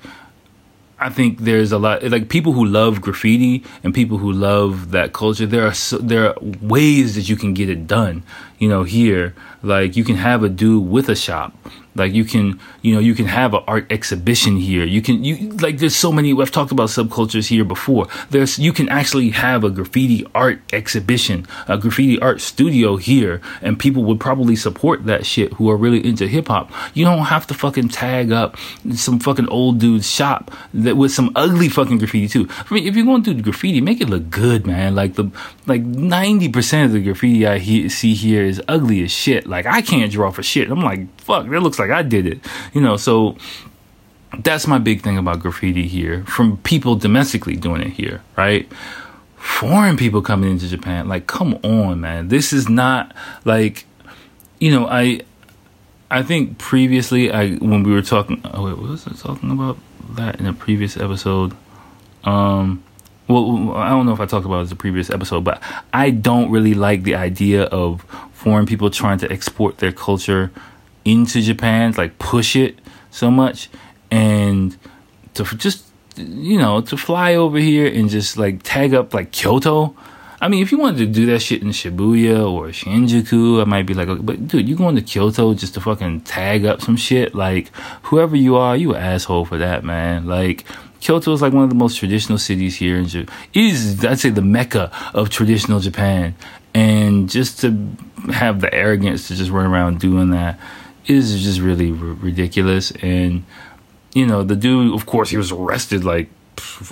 [1.02, 5.14] I think there's a lot like people who love graffiti and people who love that
[5.14, 5.48] culture.
[5.48, 8.24] There are so, there are ways that you can get it done.
[8.60, 11.54] You know, here like you can have a dude with a shop
[11.96, 14.86] like you can, you know, you can have an art exhibition here.
[14.86, 16.34] You can, you like, there's so many.
[16.40, 18.08] I've talked about subcultures here before.
[18.30, 23.78] There's, you can actually have a graffiti art exhibition, a graffiti art studio here, and
[23.78, 26.72] people would probably support that shit who are really into hip hop.
[26.94, 28.58] You don't have to fucking tag up
[28.94, 32.48] some fucking old dude's shop that with some ugly fucking graffiti too.
[32.50, 34.96] I mean, if you're going to do graffiti, make it look good, man.
[34.96, 35.30] Like the,
[35.68, 39.48] like ninety percent of the graffiti I he, see here is ugly as shit.
[39.48, 40.70] Like I can't draw for shit.
[40.72, 42.40] I'm like, fuck, that looks like I did it.
[42.74, 43.38] You know, so
[44.40, 48.72] that's my big thing about graffiti here from people domestically doing it here, right?
[49.36, 52.28] Foreign people coming into Japan, like, come on, man.
[52.30, 53.14] This is not
[53.44, 53.86] like,
[54.60, 55.22] you know, I,
[56.10, 59.78] I think previously, I when we were talking, oh wait, what was I talking about
[60.12, 61.56] that in a previous episode?
[62.24, 62.84] Um,
[63.28, 65.62] well, I don't know if I talked about it as a previous episode, but
[65.94, 68.02] I don't really like the idea of
[68.34, 70.52] foreign people trying to export their culture
[71.06, 73.70] into Japan, like push it so much,
[74.10, 74.78] and
[75.34, 75.86] to just
[76.18, 79.96] you know to fly over here and just like tag up like Kyoto.
[80.44, 83.86] I mean, if you wanted to do that shit in Shibuya or Shinjuku, I might
[83.86, 87.36] be like, but dude, you going to Kyoto just to fucking tag up some shit?
[87.36, 87.70] Like,
[88.02, 90.26] whoever you are, you asshole for that, man.
[90.26, 90.66] Like,
[91.00, 93.36] Kyoto is like one of the most traditional cities here in Japan.
[93.54, 96.34] Is, I'd say, the mecca of traditional Japan.
[96.74, 97.96] And just to
[98.32, 100.60] have the arrogance to just run around doing that
[101.06, 102.92] is just really r- ridiculous.
[103.02, 103.46] And
[104.14, 106.30] you know, the dude, of course, he was arrested like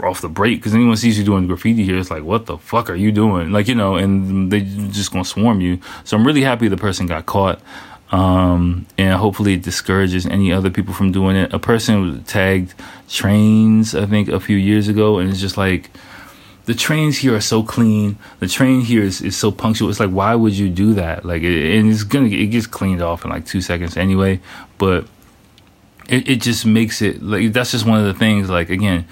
[0.04, 2.90] off the break because anyone sees you doing graffiti here, it's like, what the fuck
[2.90, 3.52] are you doing?
[3.52, 5.80] Like, you know, and they just gonna swarm you.
[6.04, 7.62] So I'm really happy the person got caught.
[8.12, 11.54] Um, and hopefully it discourages any other people from doing it.
[11.54, 12.74] A person tagged
[13.08, 15.92] trains, I think, a few years ago, and it's just like,
[16.70, 18.16] the trains here are so clean.
[18.42, 19.90] The train here is, is so punctual.
[19.90, 21.26] It's like, why would you do that?
[21.26, 24.40] Like, it, and it's gonna it gets cleaned off in like two seconds anyway.
[24.78, 25.08] But
[26.08, 28.52] it, it just makes it like that's just one of the things.
[28.52, 29.08] Like again,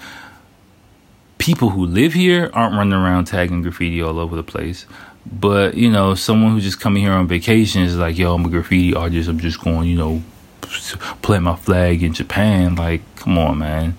[1.38, 4.86] people who live here aren't running around tagging graffiti all over the place.
[5.26, 8.50] But you know, someone who's just coming here on vacation is like, yo, I'm a
[8.50, 9.28] graffiti artist.
[9.28, 10.22] I'm just going, you know,
[11.22, 12.76] plant my flag in Japan.
[12.76, 13.96] Like, come on, man.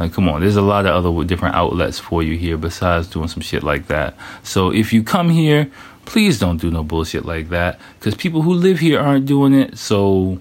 [0.00, 3.28] Like, come on, there's a lot of other different outlets for you here besides doing
[3.28, 4.14] some shit like that.
[4.42, 5.70] So if you come here,
[6.06, 9.76] please don't do no bullshit like that because people who live here aren't doing it.
[9.76, 10.40] So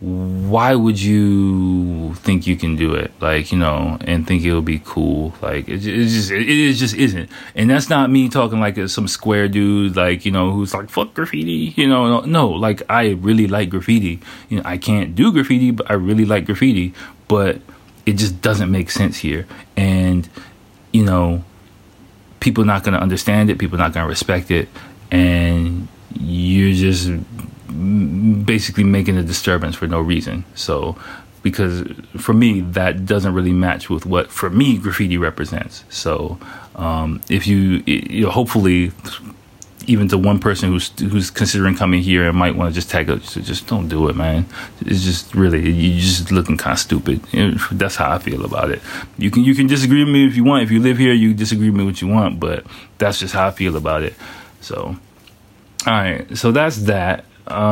[0.00, 3.12] why would you think you can do it?
[3.20, 5.34] Like, you know, and think it'll be cool.
[5.40, 7.30] Like, it, just, it, just isn't.
[7.54, 11.14] And that's not me talking like some square dude, like, you know, who's like, fuck
[11.14, 14.20] graffiti, you know, no, no, like, I really like graffiti.
[14.48, 16.92] You know, I can't do graffiti, but I really like graffiti.
[17.28, 17.60] But,
[18.06, 19.46] it just doesn't make sense here.
[19.76, 20.28] And,
[20.92, 21.44] you know,
[22.40, 24.68] people not going to understand it, people not going to respect it,
[25.10, 25.88] and
[26.18, 27.10] you're just
[28.46, 30.44] basically making a disturbance for no reason.
[30.54, 30.96] So,
[31.42, 35.84] because for me, that doesn't really match with what, for me, graffiti represents.
[35.90, 36.38] So,
[36.76, 38.92] um, if you, you know, hopefully,
[39.86, 43.08] even to one person who's who's considering coming here and might want to just tag
[43.10, 44.46] up, so just don't do it, man.
[44.80, 47.22] It's just really you're just looking kind of stupid.
[47.72, 48.80] That's how I feel about it.
[49.18, 50.62] You can you can disagree with me if you want.
[50.62, 52.64] If you live here, you disagree with me what you want, but
[52.98, 54.14] that's just how I feel about it.
[54.60, 54.96] So,
[55.86, 57.24] all right, so that's that.
[57.46, 57.62] Uh,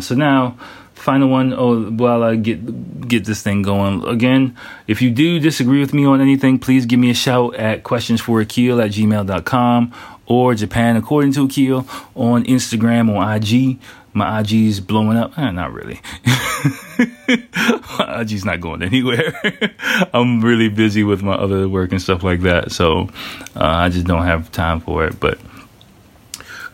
[0.00, 0.56] so now
[1.04, 2.64] final one oh, while I get
[3.18, 4.04] get this thing going.
[4.04, 7.82] Again, if you do disagree with me on anything, please give me a shout at
[7.82, 9.92] questions for Akil at gmail.com
[10.26, 13.78] or Japan according to Akil on Instagram or IG.
[14.12, 15.36] My IG's blowing up.
[15.36, 16.00] Eh, not really.
[17.98, 19.34] my IG's not going anywhere.
[20.12, 22.70] I'm really busy with my other work and stuff like that.
[22.70, 23.08] So
[23.56, 25.18] uh, I just don't have time for it.
[25.18, 25.38] But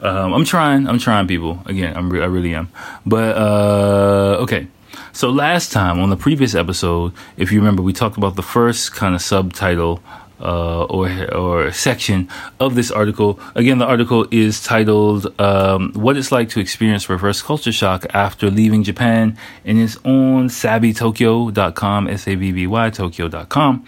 [0.02, 0.86] um, I'm trying.
[0.86, 1.62] I'm trying, people.
[1.64, 2.68] Again, I'm re- I really am.
[3.06, 4.66] But uh, okay.
[5.12, 8.92] So last time on the previous episode, if you remember, we talked about the first
[8.94, 10.02] kind of subtitle
[10.40, 13.38] uh, or or section of this article.
[13.54, 18.50] Again, the article is titled um, "What It's Like to Experience Reverse Culture Shock After
[18.50, 23.84] Leaving Japan," and it's on savvytokyo.com, s a v v y tokyo.com,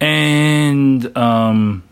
[0.00, 1.82] and um,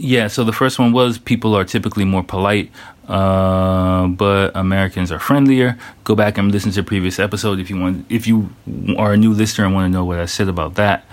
[0.00, 2.70] yeah, so the first one was people are typically more polite,
[3.06, 5.78] uh, but Americans are friendlier.
[6.04, 8.06] Go back and listen to the previous episode if you want.
[8.08, 8.50] If you
[8.96, 11.04] are a new listener and want to know what I said about that,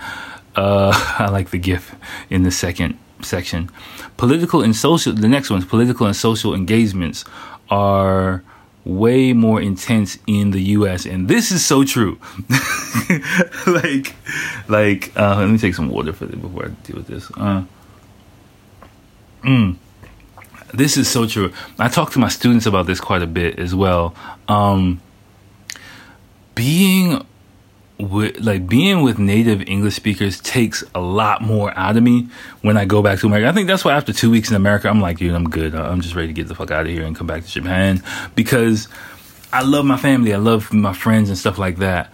[0.56, 1.94] uh, I like the GIF
[2.30, 3.70] in the second section.
[4.16, 5.12] Political and social.
[5.12, 7.24] The next one is political and social engagements
[7.70, 8.42] are
[8.84, 12.18] way more intense in the US and this is so true.
[13.66, 14.14] like
[14.68, 17.30] like uh, let me take some water for before I deal with this.
[17.36, 17.64] Uh,
[19.42, 19.76] mm,
[20.72, 21.52] this is so true.
[21.78, 24.14] I talk to my students about this quite a bit as well.
[24.48, 25.00] Um,
[26.54, 27.24] being
[27.98, 32.28] with like being with native English speakers takes a lot more out of me
[32.62, 33.48] when I go back to America.
[33.48, 35.74] I think that's why after two weeks in America, I'm like, dude, I'm good.
[35.74, 38.02] I'm just ready to get the fuck out of here and come back to Japan
[38.34, 38.88] because
[39.52, 42.12] I love my family, I love my friends and stuff like that.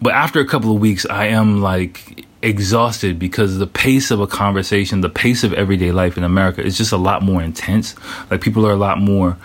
[0.00, 4.26] But after a couple of weeks, I am like exhausted because the pace of a
[4.26, 7.94] conversation, the pace of everyday life in America is just a lot more intense.
[8.30, 9.36] Like people are a lot more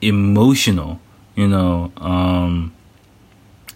[0.00, 1.00] emotional,
[1.34, 1.92] you know.
[1.96, 2.74] Um,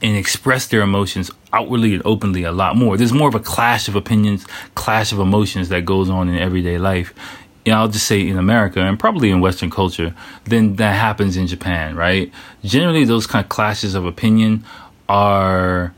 [0.03, 2.97] and express their emotions outwardly and openly a lot more.
[2.97, 6.77] There's more of a clash of opinions, clash of emotions that goes on in everyday
[6.77, 7.15] life.
[7.65, 10.13] Know, I'll just say in America and probably in Western culture
[10.45, 12.33] than that happens in Japan, right?
[12.65, 14.65] Generally, those kind of clashes of opinion
[15.09, 15.95] are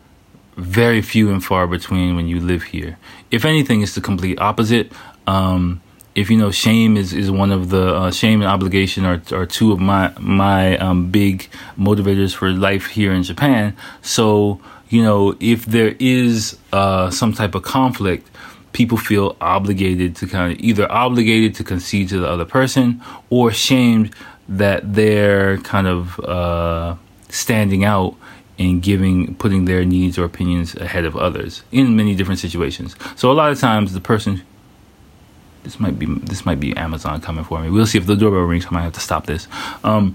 [0.57, 2.99] very few and far between when you live here.
[3.31, 4.93] If anything, it's the complete opposite.
[5.27, 5.81] Um,
[6.14, 9.47] if you know shame is, is one of the uh, shame and obligation are, are
[9.47, 13.77] two of my my um, big motivators for life here in Japan.
[14.03, 18.31] So you know if there is uh, some type of conflict,
[18.73, 23.51] people feel obligated to kind of either obligated to concede to the other person or
[23.51, 24.14] shamed
[24.49, 26.95] that they're kind of uh,
[27.29, 28.14] standing out
[28.59, 32.95] and giving putting their needs or opinions ahead of others in many different situations.
[33.17, 34.43] So a lot of times the person
[35.64, 37.71] this might be this might be Amazon coming for me.
[37.71, 38.67] We'll see if the doorbell rings.
[38.67, 39.49] I might have to stop this.
[39.83, 40.14] Um,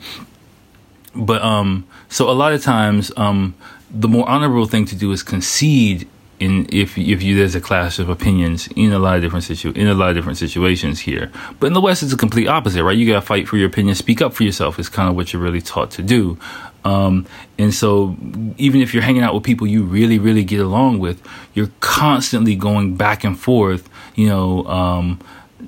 [1.16, 3.56] but um, so a lot of times, um,
[3.90, 6.08] the more honorable thing to do is concede
[6.40, 9.74] in if if you there's a clash of opinions in a lot of different situ
[9.76, 11.32] in a lot of different situations here.
[11.60, 12.98] But in the West, it's a complete opposite, right?
[12.98, 14.80] You gotta fight for your opinion, speak up for yourself.
[14.80, 16.38] Is kind of what you're really taught to do.
[16.86, 17.26] Um,
[17.58, 18.16] and so,
[18.58, 21.22] even if you're hanging out with people you really, really get along with,
[21.54, 23.90] you're constantly going back and forth.
[24.16, 25.20] You know um,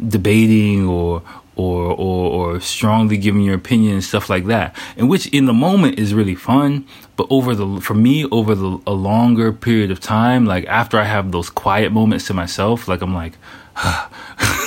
[0.08, 1.22] debating or
[1.56, 5.54] or, or or strongly giving your opinion and stuff like that and which in the
[5.54, 6.86] moment is really fun
[7.18, 11.04] but over the for me over the a longer period of time like after i
[11.04, 13.34] have those quiet moments to myself like i'm like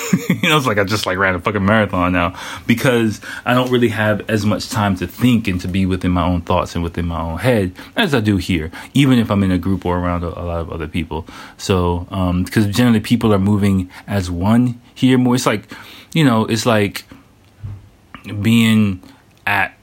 [0.44, 3.70] you know, it's like I just like ran a fucking marathon now because I don't
[3.70, 6.84] really have as much time to think and to be within my own thoughts and
[6.84, 9.98] within my own head as I do here, even if I'm in a group or
[9.98, 11.26] around a, a lot of other people.
[11.56, 15.34] So, um, because generally people are moving as one here more.
[15.34, 15.72] It's like,
[16.12, 17.04] you know, it's like
[18.42, 19.02] being
[19.46, 19.74] at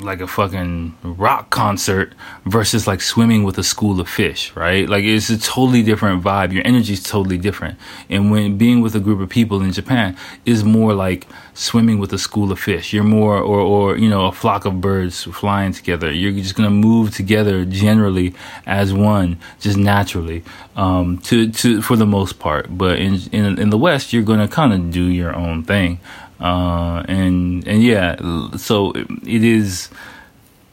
[0.00, 4.88] like a fucking rock concert versus like swimming with a school of fish, right?
[4.88, 6.52] Like it's a totally different vibe.
[6.52, 7.78] Your energy is totally different.
[8.08, 12.12] And when being with a group of people in Japan is more like swimming with
[12.12, 12.92] a school of fish.
[12.92, 16.12] You're more or or you know, a flock of birds flying together.
[16.12, 18.34] You're just going to move together generally
[18.66, 20.44] as one, just naturally.
[20.76, 22.66] Um to to for the most part.
[22.76, 26.00] But in in in the west, you're going to kind of do your own thing.
[26.40, 28.16] Uh, and and yeah,
[28.56, 29.90] so it is.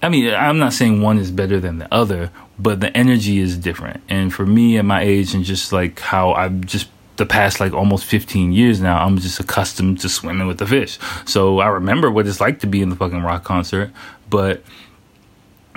[0.02, 3.58] I mean, I'm not saying one is better than the other, but the energy is
[3.58, 4.02] different.
[4.08, 7.74] And for me at my age, and just like how I've just the past like
[7.74, 11.00] almost 15 years now, I'm just accustomed to swimming with the fish.
[11.26, 13.92] So I remember what it's like to be in the fucking rock concert,
[14.30, 14.64] but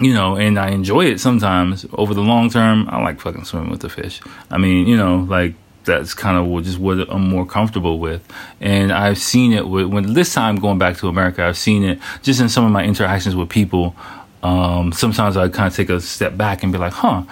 [0.00, 1.86] you know, and I enjoy it sometimes.
[1.92, 4.20] Over the long term, I like fucking swimming with the fish.
[4.50, 5.54] I mean, you know, like
[5.88, 8.22] that's kind of just what I'm more comfortable with.
[8.60, 11.98] And I've seen it with, when this time going back to America, I've seen it
[12.22, 13.96] just in some of my interactions with people.
[14.42, 17.24] Um, sometimes I kind of take a step back and be like, huh,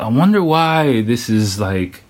[0.00, 2.02] I wonder why this is like.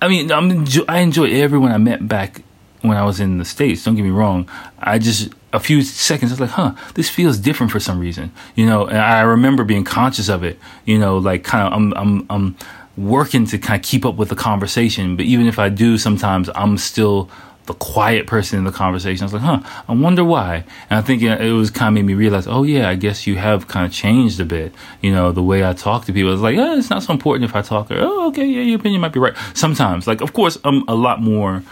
[0.00, 2.42] I mean, I'm, I enjoy everyone I met back
[2.80, 3.84] when I was in the States.
[3.84, 4.48] Don't get me wrong.
[4.78, 8.32] I just, a few seconds, I was like, huh, this feels different for some reason,
[8.56, 11.92] you know, and I remember being conscious of it, you know, like kind of, I'm,
[11.94, 12.56] I'm, I'm,
[12.96, 15.16] working to kind of keep up with the conversation.
[15.16, 17.30] But even if I do, sometimes I'm still
[17.66, 19.22] the quiet person in the conversation.
[19.22, 20.64] I was like, huh, I wonder why.
[20.90, 23.36] And I think it was kind of made me realize, oh yeah, I guess you
[23.36, 24.74] have kind of changed a bit.
[25.00, 26.32] You know, the way I talk to people.
[26.32, 27.90] It's like, oh, it's not so important if I talk.
[27.90, 29.34] Or, oh, okay, yeah, your opinion might be right.
[29.54, 31.62] Sometimes, like, of course, I'm a lot more,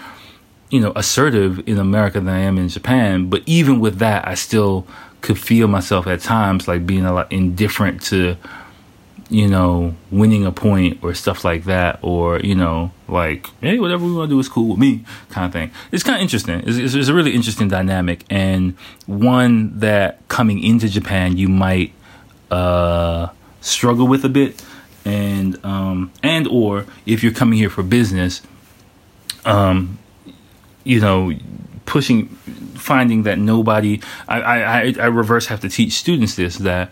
[0.70, 3.28] you know, assertive in America than I am in Japan.
[3.28, 4.86] But even with that, I still
[5.22, 8.36] could feel myself at times like being a lot indifferent to
[9.30, 14.04] you know, winning a point or stuff like that, or you know, like hey, whatever
[14.04, 15.70] we want to do is cool with me, kind of thing.
[15.92, 16.60] It's kind of interesting.
[16.66, 21.92] It's, it's, it's, a really interesting dynamic, and one that coming into Japan you might
[22.50, 23.28] uh,
[23.60, 24.62] struggle with a bit,
[25.04, 28.42] and um, and or if you're coming here for business,
[29.44, 29.98] um,
[30.82, 31.32] you know,
[31.86, 32.26] pushing
[32.74, 36.90] finding that nobody, I, I, I reverse have to teach students this that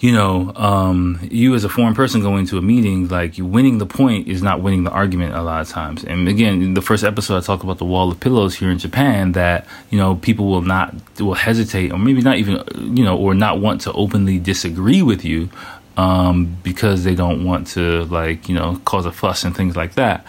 [0.00, 3.86] you know, um, you as a foreign person going to a meeting, like winning the
[3.86, 6.04] point is not winning the argument a lot of times.
[6.04, 8.78] And again, in the first episode, I talked about the wall of pillows here in
[8.78, 12.62] Japan that, you know, people will not, will hesitate or maybe not even,
[12.96, 15.50] you know, or not want to openly disagree with you.
[15.96, 19.94] Um, because they don't want to like, you know, cause a fuss and things like
[19.94, 20.24] that.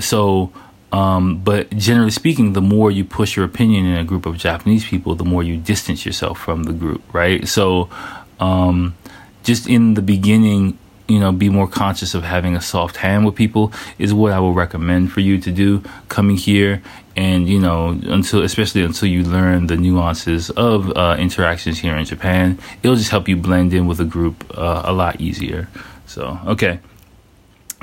[0.00, 0.52] So,
[0.90, 4.84] um, but generally speaking, the more you push your opinion in a group of Japanese
[4.84, 7.46] people, the more you distance yourself from the group, right?
[7.46, 7.88] So,
[8.40, 8.96] um,
[9.42, 10.78] just in the beginning,
[11.08, 14.40] you know, be more conscious of having a soft hand with people is what I
[14.40, 16.82] would recommend for you to do coming here.
[17.14, 22.04] And, you know, until, especially until you learn the nuances of uh, interactions here in
[22.06, 25.68] Japan, it'll just help you blend in with a group uh, a lot easier.
[26.06, 26.80] So, okay.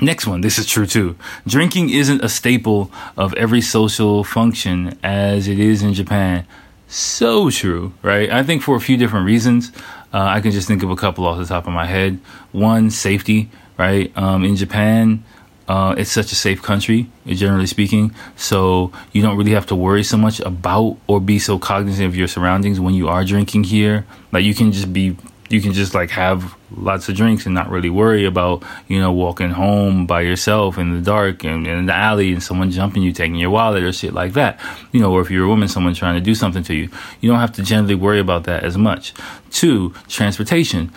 [0.00, 1.14] Next one, this is true too.
[1.46, 6.46] Drinking isn't a staple of every social function as it is in Japan.
[6.88, 8.30] So true, right?
[8.30, 9.70] I think for a few different reasons.
[10.12, 12.18] Uh, I can just think of a couple off the top of my head.
[12.52, 13.48] One, safety,
[13.78, 14.12] right?
[14.16, 15.22] Um, in Japan,
[15.68, 18.12] uh, it's such a safe country, generally speaking.
[18.34, 22.16] So you don't really have to worry so much about or be so cognizant of
[22.16, 24.04] your surroundings when you are drinking here.
[24.32, 25.16] Like you can just be
[25.50, 29.12] you can just like have lots of drinks and not really worry about you know
[29.12, 33.12] walking home by yourself in the dark and, in the alley and someone jumping you
[33.12, 34.60] taking your wallet or shit like that.
[34.92, 36.88] You know or if you're a woman someone trying to do something to you.
[37.20, 39.12] You don't have to generally worry about that as much.
[39.50, 40.92] Two transportation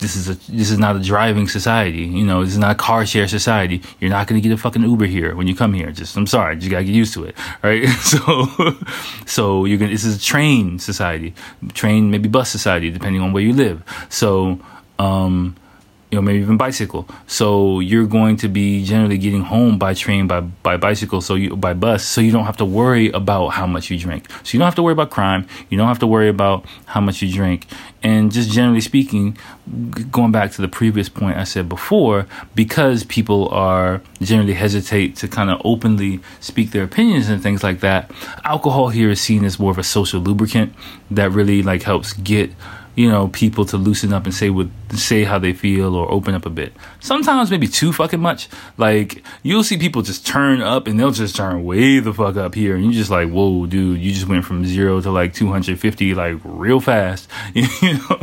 [0.00, 2.02] this is a this is not a driving society.
[2.02, 3.82] You know, this is not a car share society.
[4.00, 5.92] You're not gonna get a fucking Uber here when you come here.
[5.92, 7.88] Just I'm sorry, you gotta get used to it, right?
[8.00, 8.74] So,
[9.26, 9.92] so you're gonna.
[9.92, 11.34] This is a train society,
[11.74, 13.82] train maybe bus society, depending on where you live.
[14.08, 14.58] So,
[14.98, 15.54] um,
[16.10, 17.06] you know, maybe even bicycle.
[17.26, 21.56] So you're going to be generally getting home by train, by by bicycle, so you
[21.56, 24.28] by bus, so you don't have to worry about how much you drink.
[24.42, 25.46] So you don't have to worry about crime.
[25.68, 27.66] You don't have to worry about how much you drink.
[28.02, 29.38] And just generally speaking,
[30.10, 35.28] going back to the previous point I said before, because people are generally hesitate to
[35.28, 38.10] kind of openly speak their opinions and things like that,
[38.44, 40.74] alcohol here is seen as more of a social lubricant
[41.10, 42.50] that really like helps get
[42.94, 46.34] you know, people to loosen up and say what say how they feel or open
[46.34, 46.72] up a bit.
[46.98, 48.48] Sometimes maybe too fucking much.
[48.76, 52.54] Like you'll see people just turn up and they'll just turn way the fuck up
[52.54, 56.14] here, and you're just like, whoa, dude, you just went from zero to like 250
[56.14, 57.28] like real fast.
[57.54, 58.16] you know,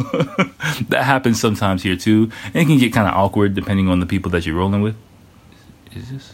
[0.89, 4.05] that happens sometimes here too, and it can get kind of awkward depending on the
[4.05, 4.95] people that you're rolling with.
[5.95, 6.33] Is this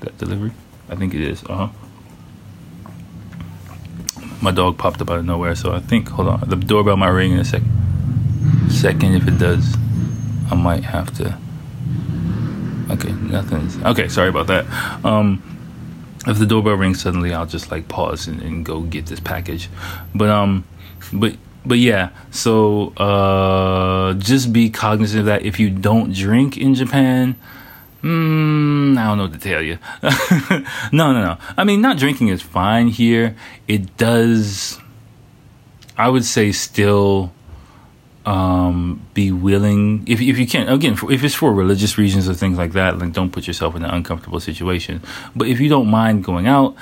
[0.00, 0.52] that delivery?
[0.88, 1.42] I think it is.
[1.44, 1.89] Uh huh
[4.40, 5.54] my dog popped up out of nowhere.
[5.54, 7.70] So I think, hold on, the doorbell might ring in a second.
[8.70, 9.76] Second, if it does,
[10.50, 11.38] I might have to.
[12.90, 13.82] Okay, nothing's.
[13.84, 14.66] Okay, sorry about that.
[15.04, 15.42] Um,
[16.26, 19.68] if the doorbell rings suddenly, I'll just like pause and, and go get this package.
[20.14, 20.64] But um,
[21.12, 25.42] but but yeah, so uh, just be cognizant of that.
[25.42, 27.36] If you don't drink in Japan,
[28.02, 29.78] Mm, I don't know what to tell you.
[30.92, 31.38] no, no, no.
[31.56, 33.36] I mean, not drinking is fine here.
[33.68, 34.78] It does,
[35.98, 37.32] I would say, still
[38.24, 42.58] um, be willing if if you can't Again, if it's for religious reasons or things
[42.58, 45.02] like that, like don't put yourself in an uncomfortable situation.
[45.34, 46.76] But if you don't mind going out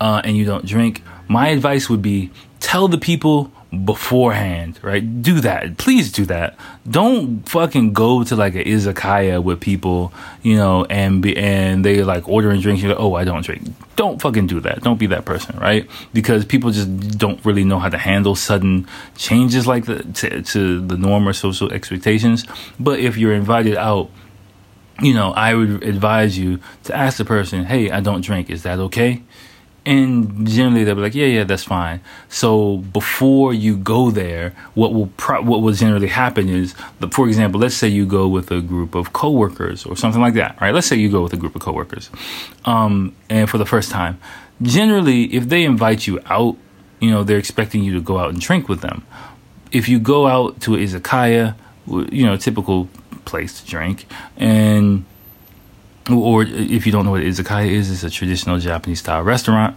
[0.00, 5.22] uh, and you don't drink, my advice would be tell the people beforehand, right?
[5.22, 5.76] Do that.
[5.76, 6.56] Please do that.
[6.88, 10.12] Don't fucking go to like an izakaya with people,
[10.42, 12.82] you know, and be, and they like ordering drinks.
[12.82, 13.68] You're like, oh, I don't drink.
[13.94, 14.82] Don't fucking do that.
[14.82, 15.88] Don't be that person, right?
[16.12, 20.80] Because people just don't really know how to handle sudden changes like the to, to
[20.80, 22.44] the norm or social expectations.
[22.80, 24.10] But if you're invited out,
[25.00, 28.50] you know, I would advise you to ask the person, hey, I don't drink.
[28.50, 29.22] Is that okay?
[29.86, 32.00] And generally they'll be like, yeah, yeah, that's fine.
[32.28, 36.74] So before you go there, what will pro- what will generally happen is,
[37.10, 40.60] for example, let's say you go with a group of coworkers or something like that,
[40.60, 40.74] right?
[40.74, 42.10] Let's say you go with a group of coworkers,
[42.64, 44.20] um, and for the first time,
[44.60, 46.56] generally, if they invite you out,
[47.00, 49.04] you know, they're expecting you to go out and drink with them.
[49.72, 51.54] If you go out to a izakaya,
[51.86, 52.88] you know, typical
[53.24, 54.06] place to drink,
[54.36, 55.04] and
[56.12, 59.76] or if you don't know what izakaya is, it's a traditional Japanese style restaurant.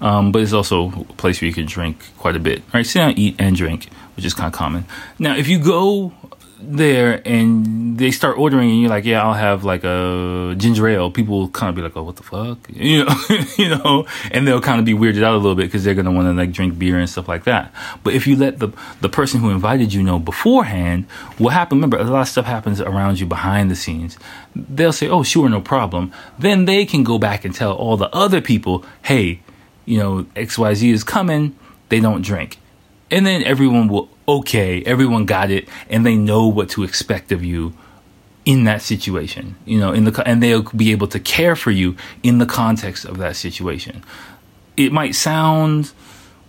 [0.00, 2.62] Um, but it's also a place where you can drink quite a bit.
[2.72, 4.84] Right, sit down, eat, and drink, which is kind of common.
[5.18, 6.12] Now, if you go
[6.60, 11.10] there and they start ordering and you're like, yeah, I'll have like a ginger ale.
[11.10, 13.14] People will kind of be like, oh, what the fuck, you know,
[13.56, 16.12] you know, and they'll kind of be weirded out a little bit because they're gonna
[16.12, 17.72] want to like drink beer and stuff like that.
[18.02, 21.06] But if you let the the person who invited you know beforehand,
[21.38, 21.80] what happened?
[21.82, 24.18] Remember, a lot of stuff happens around you behind the scenes.
[24.54, 26.12] They'll say, oh, sure, no problem.
[26.38, 29.40] Then they can go back and tell all the other people, hey
[29.88, 31.56] you know, XYZ is coming,
[31.88, 32.58] they don't drink.
[33.10, 37.42] And then everyone will, okay, everyone got it, and they know what to expect of
[37.42, 37.72] you
[38.44, 41.96] in that situation, you know, in the, and they'll be able to care for you
[42.22, 44.04] in the context of that situation.
[44.76, 45.92] It might sound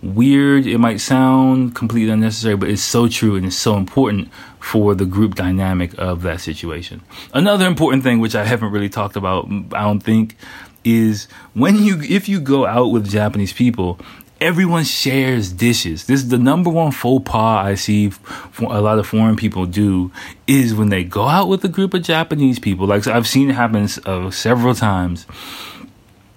[0.02, 4.94] weird, it might sound completely unnecessary, but it's so true and it's so important for
[4.94, 7.02] the group dynamic of that situation.
[7.34, 10.36] Another important thing, which I haven't really talked about, I don't think,
[10.84, 13.98] is when you, if you go out with Japanese people,
[14.40, 16.06] everyone shares dishes.
[16.06, 18.10] This is the number one faux pas I see
[18.58, 20.10] a lot of foreign people do
[20.46, 22.86] is when they go out with a group of Japanese people.
[22.86, 25.26] Like I've seen it happen uh, several times.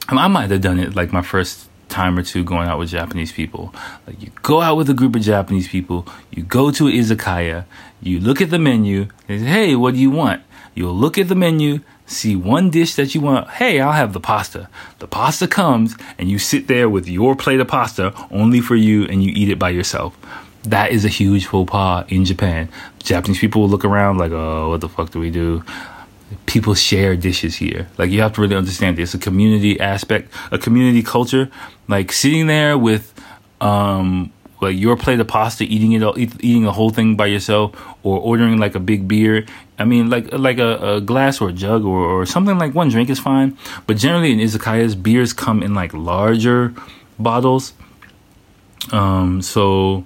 [0.09, 3.31] I might have done it like my first time or two going out with Japanese
[3.31, 3.73] people.
[4.05, 7.65] Like you go out with a group of Japanese people, you go to an izakaya,
[8.01, 10.41] you look at the menu, and say, hey, what do you want?
[10.75, 13.49] You'll look at the menu, see one dish that you want.
[13.49, 14.69] Hey, I'll have the pasta.
[14.99, 19.05] The pasta comes, and you sit there with your plate of pasta only for you,
[19.05, 20.17] and you eat it by yourself.
[20.63, 22.69] That is a huge faux pas in Japan.
[22.99, 25.63] Japanese people will look around like, oh, what the fuck do we do?
[26.45, 27.87] People share dishes here.
[27.97, 29.13] Like, you have to really understand this.
[29.13, 31.51] A community aspect, a community culture.
[31.87, 33.13] Like, sitting there with,
[33.61, 34.31] um,
[34.61, 38.19] like your plate of pasta, eating it, all, eating the whole thing by yourself, or
[38.19, 39.45] ordering like a big beer.
[39.79, 42.89] I mean, like like a, a glass or a jug or, or something like one
[42.89, 43.57] drink is fine.
[43.87, 46.73] But generally in izakayas, beers come in like larger
[47.17, 47.73] bottles.
[48.91, 50.05] Um, so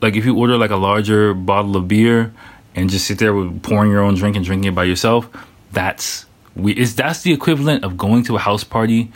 [0.00, 2.32] like if you order like a larger bottle of beer
[2.74, 5.28] and just sit there with pouring your own drink and drinking it by yourself,
[5.72, 6.26] that's
[6.56, 9.12] we is that's the equivalent of going to a house party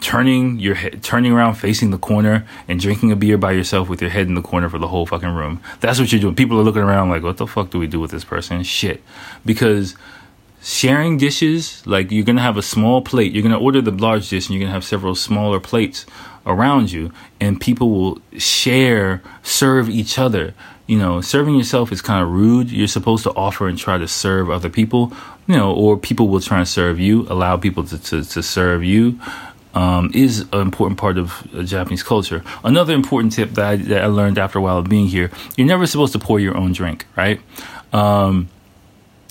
[0.00, 4.00] turning your head, turning around facing the corner and drinking a beer by yourself with
[4.00, 5.60] your head in the corner for the whole fucking room.
[5.80, 6.34] That's what you're doing.
[6.34, 8.62] People are looking around like, what the fuck do we do with this person?
[8.62, 9.02] Shit.
[9.44, 9.96] Because
[10.62, 14.46] sharing dishes, like you're gonna have a small plate, you're gonna order the large dish
[14.46, 16.06] and you're gonna have several smaller plates
[16.44, 20.54] around you and people will share, serve each other.
[20.86, 22.70] You know, serving yourself is kind of rude.
[22.70, 25.12] You're supposed to offer and try to serve other people,
[25.48, 28.84] you know, or people will try and serve you, allow people to, to, to serve
[28.84, 29.18] you
[29.76, 32.42] um, is an important part of uh, Japanese culture.
[32.64, 35.66] Another important tip that I, that I, learned after a while of being here: you're
[35.66, 37.38] never supposed to pour your own drink, right?
[37.92, 38.48] Um,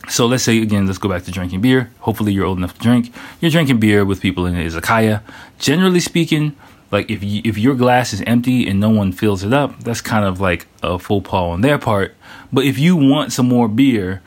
[0.07, 1.91] so let's say again, let's go back to drinking beer.
[2.01, 3.11] Hopefully, you're old enough to drink.
[3.41, 5.23] You're drinking beer with people in izakaya.
[5.57, 6.55] Generally speaking,
[6.91, 10.01] like if you, if your glass is empty and no one fills it up, that's
[10.01, 12.13] kind of like a faux pas on their part.
[12.53, 14.21] But if you want some more beer,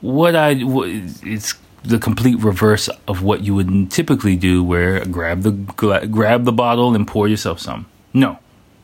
[0.00, 5.42] what I what, it's the complete reverse of what you would typically do where grab
[5.42, 7.86] the grab the bottle and pour yourself some.
[8.12, 8.38] No.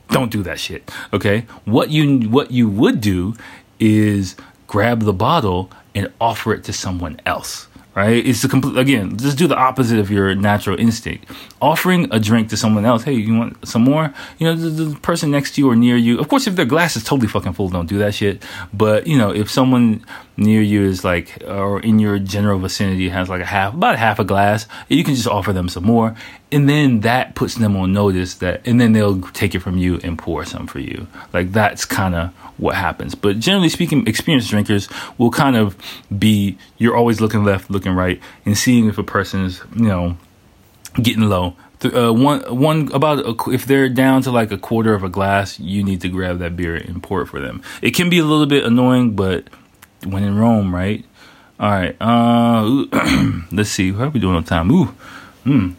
[0.09, 0.89] Don't do that shit.
[1.13, 1.45] Okay?
[1.65, 3.35] What you what you would do
[3.79, 4.35] is
[4.67, 7.67] grab the bottle and offer it to someone else
[7.97, 8.23] right?
[8.23, 9.17] It's the complete again.
[9.17, 11.25] Just do the opposite of your natural instinct.
[11.59, 13.01] Offering a drink to someone else.
[13.03, 14.13] Hey, you want some more?
[14.37, 16.19] You know, the, the, person next to you or near you.
[16.19, 18.43] Of course, if their glass is totally fucking full, don't do that shit.
[18.71, 20.05] But you know, if someone
[20.37, 24.19] near you is like, or in your general vicinity has like a half, about half
[24.19, 26.15] a glass, you can just offer them some more,
[26.51, 29.99] and then that puts them on notice that, and then they'll take it from you
[30.03, 31.07] and pour some for you.
[31.33, 33.15] Like that's kind of what happens.
[33.15, 35.75] But generally speaking, experienced drinkers will kind of
[36.17, 40.17] be you're always looking left, looking right, and seeing if a person is you know
[41.01, 41.55] getting low.
[41.83, 45.59] Uh, one one about a, if they're down to like a quarter of a glass,
[45.59, 47.61] you need to grab that beer and pour it for them.
[47.81, 49.47] It can be a little bit annoying, but
[50.05, 51.05] when in Rome, right?
[51.59, 51.95] All right.
[51.99, 52.85] Uh,
[53.51, 53.91] let's see.
[53.91, 54.71] How are we doing on time?
[54.71, 54.85] Ooh,
[55.43, 55.71] hmm.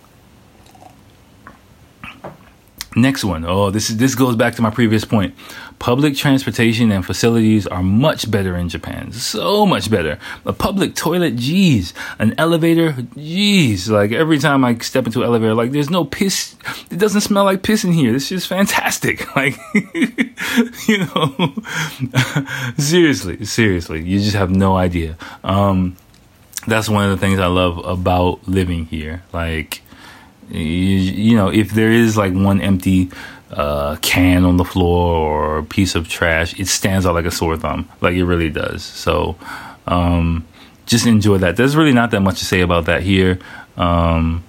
[2.97, 3.45] Next one.
[3.45, 5.35] Oh, this is this goes back to my previous point.
[5.79, 9.13] Public transportation and facilities are much better in Japan.
[9.13, 10.19] So much better.
[10.45, 11.95] A public toilet, geez.
[12.19, 13.89] An elevator, geez.
[13.89, 16.57] Like every time I step into an elevator, like there's no piss.
[16.91, 18.13] It doesn't smell like piss in here.
[18.13, 19.27] This is fantastic.
[19.39, 19.57] Like,
[20.89, 21.55] you know,
[22.79, 25.17] seriously, seriously, you just have no idea.
[25.45, 25.97] Um,
[26.67, 29.23] that's one of the things I love about living here.
[29.33, 29.83] Like,
[30.51, 33.11] you, you know, if there is like one empty
[33.51, 37.31] uh, can on the floor or a piece of trash, it stands out like a
[37.31, 37.89] sore thumb.
[38.01, 38.83] Like it really does.
[38.83, 39.37] So,
[39.87, 40.47] um,
[40.87, 41.57] just enjoy that.
[41.57, 43.39] There's really not that much to say about that here.
[43.77, 44.43] Um,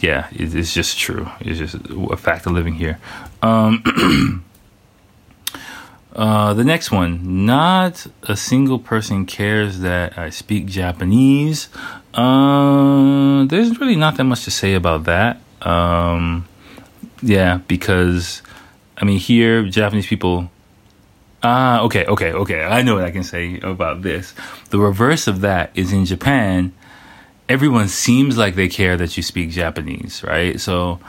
[0.00, 1.28] yeah, it, it's just true.
[1.40, 1.76] It's just
[2.10, 2.98] a fact of living here.
[3.42, 4.44] Um,
[6.16, 7.46] uh, the next one.
[7.46, 11.68] Not a single person cares that I speak Japanese.
[12.12, 15.40] Uh, there's really not that much to say about that.
[15.62, 16.46] Um,
[17.24, 18.42] yeah, because
[18.98, 20.50] I mean, here Japanese people.
[21.42, 22.62] Ah, okay, okay, okay.
[22.64, 24.34] I know what I can say about this.
[24.70, 26.72] The reverse of that is in Japan.
[27.48, 30.58] Everyone seems like they care that you speak Japanese, right?
[30.58, 31.00] So,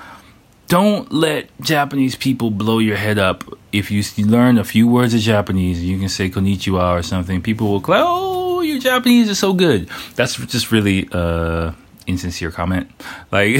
[0.68, 3.45] don't let Japanese people blow your head up.
[3.72, 7.41] If you learn a few words of Japanese, you can say konnichiwa or something.
[7.41, 11.72] People will go, "Oh, your Japanese is so good." That's just really uh
[12.07, 12.89] insincere comment.
[13.32, 13.55] Like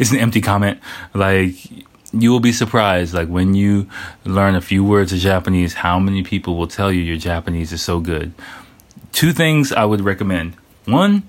[0.00, 0.80] it's an empty comment.
[1.14, 1.54] Like
[2.12, 3.88] you will be surprised like when you
[4.24, 7.82] learn a few words of Japanese how many people will tell you your Japanese is
[7.82, 8.32] so good.
[9.12, 10.54] Two things I would recommend.
[10.84, 11.22] One,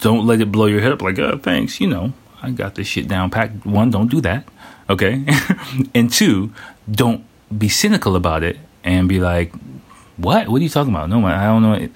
[0.00, 2.12] don't let it blow your head up like, "Oh, thanks, you know,
[2.42, 4.44] I got this shit down packed." One, don't do that.
[4.88, 5.24] Okay?
[5.94, 6.52] and two,
[6.90, 7.24] don't
[7.56, 9.52] be cynical about it and be like,
[10.16, 10.48] what?
[10.48, 11.08] What are you talking about?
[11.08, 11.88] No, I don't know.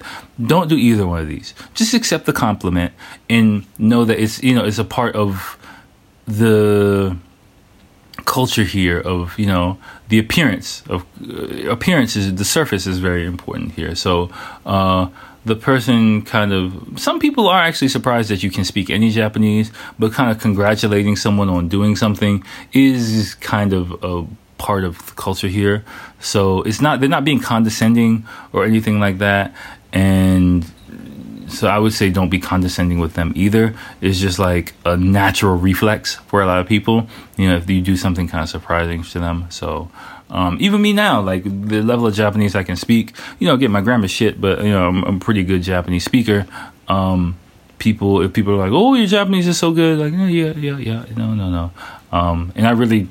[0.43, 1.53] Don't do either one of these.
[1.73, 2.93] Just accept the compliment
[3.29, 5.57] and know that it's you know it's a part of
[6.25, 7.15] the
[8.27, 9.77] culture here of you know
[10.09, 12.35] the appearance of uh, appearances.
[12.35, 13.95] The surface is very important here.
[13.95, 14.29] So.
[14.65, 15.07] Uh,
[15.47, 19.71] the person kind of some people are actually surprised that you can speak any Japanese,
[19.97, 25.13] but kind of congratulating someone on doing something is kind of a part of the
[25.13, 25.85] culture here.
[26.19, 29.55] So it's not they're not being condescending or anything like that.
[29.93, 30.65] And
[31.57, 33.75] so I would say don't be condescending with them either.
[34.01, 37.07] It's just like a natural reflex for a lot of people.
[37.37, 39.47] You know, if you do something kind of surprising to them.
[39.49, 39.89] So
[40.29, 43.71] um, even me now, like the level of Japanese I can speak, you know, get
[43.71, 46.45] my grammar shit, but you know, I'm, I'm a pretty good Japanese speaker.
[46.87, 47.37] Um,
[47.79, 50.77] people, if people are like, "Oh, your Japanese is so good," like, oh, yeah, yeah,
[50.77, 51.71] yeah, no, no, no,
[52.11, 53.07] um, and I really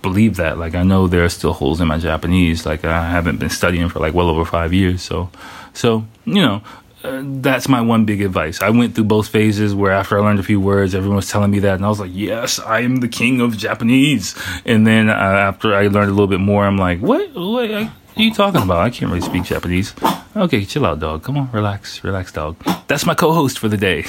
[0.00, 0.56] believe that.
[0.56, 2.64] Like, I know there are still holes in my Japanese.
[2.64, 5.30] Like, I haven't been studying for like well over five years, so,
[5.74, 6.62] so you know,
[7.02, 8.60] uh, that's my one big advice.
[8.60, 11.50] I went through both phases where after I learned a few words, everyone was telling
[11.50, 14.34] me that, and I was like, "Yes, I am the king of Japanese."
[14.66, 17.34] And then uh, after I learned a little bit more, I'm like, "What?
[17.34, 18.78] What are you talking about?
[18.78, 19.94] I can't really speak Japanese."
[20.36, 21.22] Okay, chill out, dog.
[21.22, 22.56] Come on, relax, relax, dog.
[22.86, 24.00] That's my co-host for the day.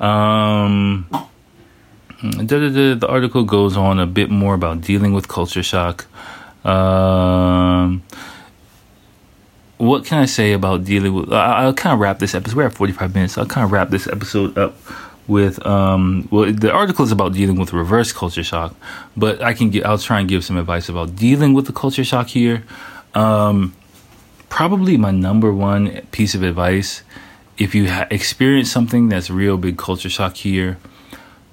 [0.00, 1.06] um,
[2.20, 6.06] the article goes on a bit more about dealing with culture shock.
[6.64, 8.02] Um
[9.78, 11.32] what can I say about dealing with?
[11.32, 12.56] I, will kind of wrap this episode.
[12.56, 13.38] We're at 45 minutes.
[13.38, 14.76] I'll kind of wrap this episode up
[15.28, 18.74] with um well the article is about dealing with reverse culture shock
[19.14, 22.02] but i can get i'll try and give some advice about dealing with the culture
[22.02, 22.64] shock here
[23.14, 23.74] um
[24.48, 27.02] probably my number one piece of advice
[27.58, 30.78] if you ha- experience something that's real big culture shock here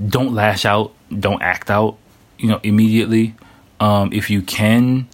[0.08, 1.98] don't lash out don't act out
[2.40, 3.36] you know immediately
[3.82, 5.06] um if you can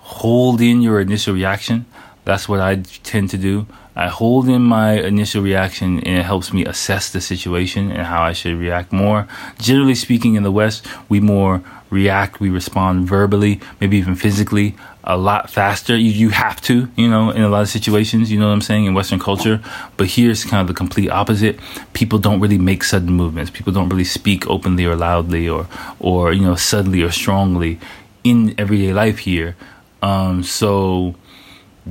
[0.00, 1.86] hold in your initial reaction
[2.24, 3.66] that's what I tend to do.
[3.94, 8.22] I hold in my initial reaction and it helps me assess the situation and how
[8.22, 9.28] I should react more.
[9.58, 15.16] Generally speaking, in the West, we more react, we respond verbally, maybe even physically a
[15.16, 15.96] lot faster.
[15.96, 18.62] You, you have to, you know, in a lot of situations, you know what I'm
[18.62, 19.60] saying, in Western culture.
[19.96, 21.58] But here's kind of the complete opposite.
[21.92, 23.50] People don't really make sudden movements.
[23.50, 25.66] People don't really speak openly or loudly or,
[25.98, 27.78] or, you know, suddenly or strongly
[28.24, 29.56] in everyday life here.
[30.00, 31.14] Um, so,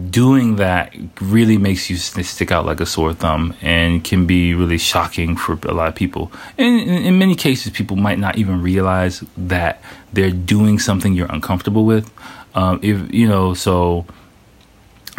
[0.09, 4.77] doing that really makes you stick out like a sore thumb and can be really
[4.77, 6.31] shocking for a lot of people.
[6.57, 9.81] And in, many cases, people might not even realize that
[10.13, 12.09] they're doing something you're uncomfortable with.
[12.55, 14.05] Um, if you know, so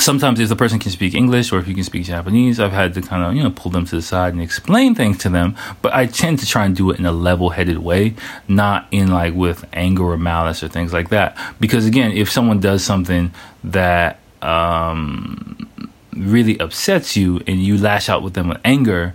[0.01, 2.95] sometimes if the person can speak English or if you can speak Japanese, I've had
[2.95, 5.55] to kind of you know pull them to the side and explain things to them.
[5.83, 8.15] But I tend to try and do it in a level-headed way,
[8.49, 11.37] not in like with anger or malice or things like that.
[11.61, 13.33] Because again, if someone does something
[13.65, 15.69] that um,
[16.15, 19.15] really upsets you and you lash out with them with anger,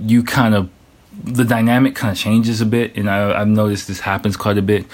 [0.00, 0.70] you kind of
[1.24, 4.62] the dynamic kind of changes a bit, and I, I've noticed this happens quite a
[4.62, 4.86] bit.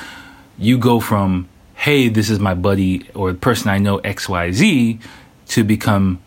[0.58, 4.52] You go from "Hey, this is my buddy" or the person I know X Y
[4.52, 4.98] Z
[5.48, 6.20] to become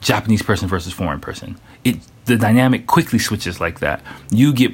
[0.00, 1.56] Japanese person versus foreign person.
[1.84, 1.96] It
[2.26, 4.02] the dynamic quickly switches like that.
[4.30, 4.72] You get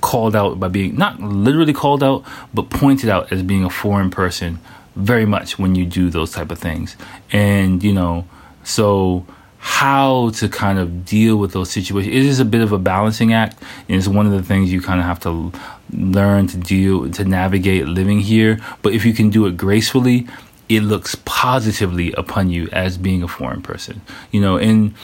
[0.00, 2.22] called out by being not literally called out,
[2.54, 4.60] but pointed out as being a foreign person
[4.96, 6.96] very much when you do those type of things.
[7.32, 8.26] And, you know,
[8.64, 9.26] so
[9.58, 12.14] how to kind of deal with those situations.
[12.14, 14.80] It is a bit of a balancing act, and it's one of the things you
[14.80, 15.52] kind of have to
[15.92, 18.58] learn to deal to navigate living here.
[18.82, 20.26] But if you can do it gracefully,
[20.68, 24.02] it looks positively upon you as being a foreign person.
[24.30, 24.94] You know, and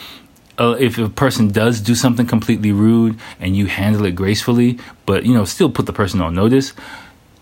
[0.57, 5.25] uh, if a person does do something completely rude and you handle it gracefully, but
[5.25, 6.73] you know, still put the person on notice,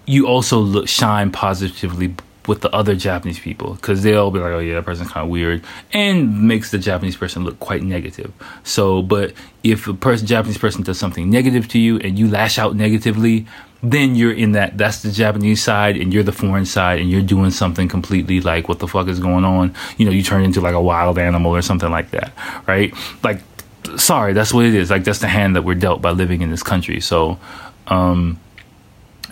[0.06, 2.16] you also look shine positively
[2.48, 5.30] with the other Japanese people because they'll be like, oh yeah, that person's kind of
[5.30, 5.64] weird,
[5.94, 8.32] and makes the Japanese person look quite negative.
[8.64, 9.34] So, but
[9.64, 13.46] if a person Japanese person does something negative to you and you lash out negatively,
[13.84, 17.22] then you're in that that's the Japanese side and you're the foreign side and you're
[17.22, 19.74] doing something completely like what the fuck is going on.
[19.98, 22.34] You know, you turn into like a wild animal or something like that,
[22.68, 22.94] right?
[23.24, 23.42] Like,
[23.98, 24.90] sorry, that's what it is.
[24.90, 27.00] Like that's the hand that we're dealt by living in this country.
[27.02, 27.40] So
[27.88, 28.40] um,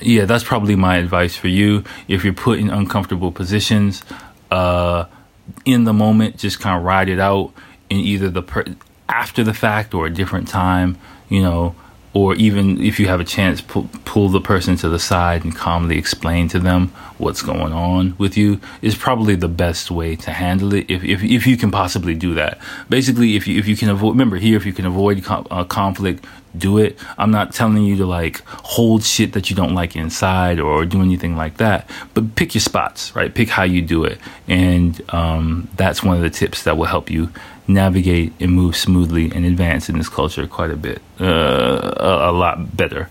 [0.01, 1.83] yeah, that's probably my advice for you.
[2.07, 4.03] If you're put in uncomfortable positions,
[4.51, 5.05] uh,
[5.65, 7.51] in the moment, just kind of ride it out
[7.89, 8.65] in either the per-
[9.07, 10.97] after the fact or a different time,
[11.27, 11.75] you know,
[12.13, 15.55] or even if you have a chance, pull, pull the person to the side and
[15.55, 16.87] calmly explain to them
[17.17, 20.89] what's going on with you is probably the best way to handle it.
[20.89, 24.11] If if, if you can possibly do that, basically, if you if you can avoid,
[24.11, 26.25] remember here, if you can avoid uh, conflict,
[26.57, 26.97] do it.
[27.17, 31.01] I'm not telling you to like hold shit that you don't like inside or do
[31.01, 33.33] anything like that, but pick your spots, right?
[33.33, 37.09] Pick how you do it, and um, that's one of the tips that will help
[37.09, 37.29] you
[37.67, 42.33] navigate and move smoothly and advance in this culture quite a bit, uh, a, a
[42.33, 43.09] lot better,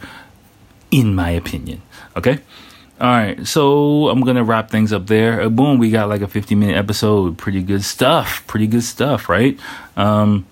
[0.90, 1.80] in my opinion.
[2.16, 2.40] Okay.
[3.00, 5.42] All right, so I'm gonna wrap things up there.
[5.42, 7.38] Uh, boom, we got like a 50 minute episode.
[7.38, 8.44] Pretty good stuff.
[8.48, 9.56] Pretty good stuff, right?
[9.96, 10.46] Um,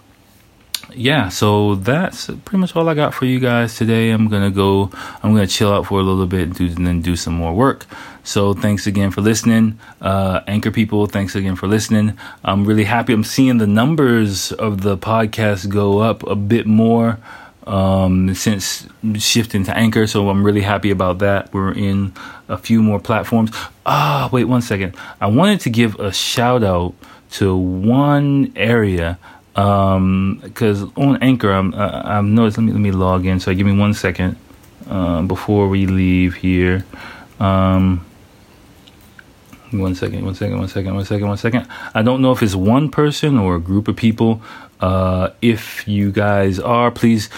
[0.97, 4.11] yeah, so that's pretty much all I got for you guys today.
[4.11, 4.90] I'm gonna go.
[5.22, 7.55] I'm gonna chill out for a little bit and, do, and then do some more
[7.55, 7.86] work.
[8.24, 11.07] So thanks again for listening, uh, anchor people.
[11.07, 12.18] Thanks again for listening.
[12.44, 13.12] I'm really happy.
[13.12, 17.18] I'm seeing the numbers of the podcast go up a bit more
[17.66, 18.86] um, since
[19.18, 20.07] shifting to Anchor.
[20.07, 21.53] So I'm really happy about that.
[21.53, 22.12] We're in
[22.49, 23.51] a few more platforms.
[23.84, 24.97] Ah, wait one second.
[25.20, 26.94] I wanted to give a shout out
[27.32, 29.18] to one area
[29.57, 32.59] because um, on Anchor, I'm, I've noticed.
[32.59, 33.41] Let me let me log in.
[33.41, 34.37] So give me one second
[34.87, 36.85] uh, before we leave here.
[37.41, 38.05] Um,
[39.71, 41.67] one second, one second, one second, one second, one second.
[41.95, 44.43] I don't know if it's one person or a group of people.
[44.79, 47.31] Uh, if you guys are, please,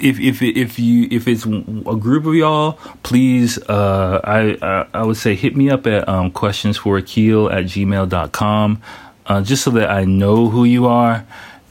[0.00, 2.72] if if if you if it's a group of y'all,
[3.04, 7.48] please, uh, I, I, I would say hit me up at um, questions for Akil
[7.48, 8.82] at gmail.com,
[9.26, 11.24] uh, just so that I know who you are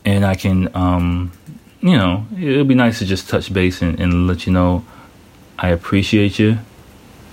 [0.06, 1.32] and I can, um,
[1.82, 4.86] you know, it'll be nice to just touch base and, and let you know
[5.62, 6.58] I appreciate you.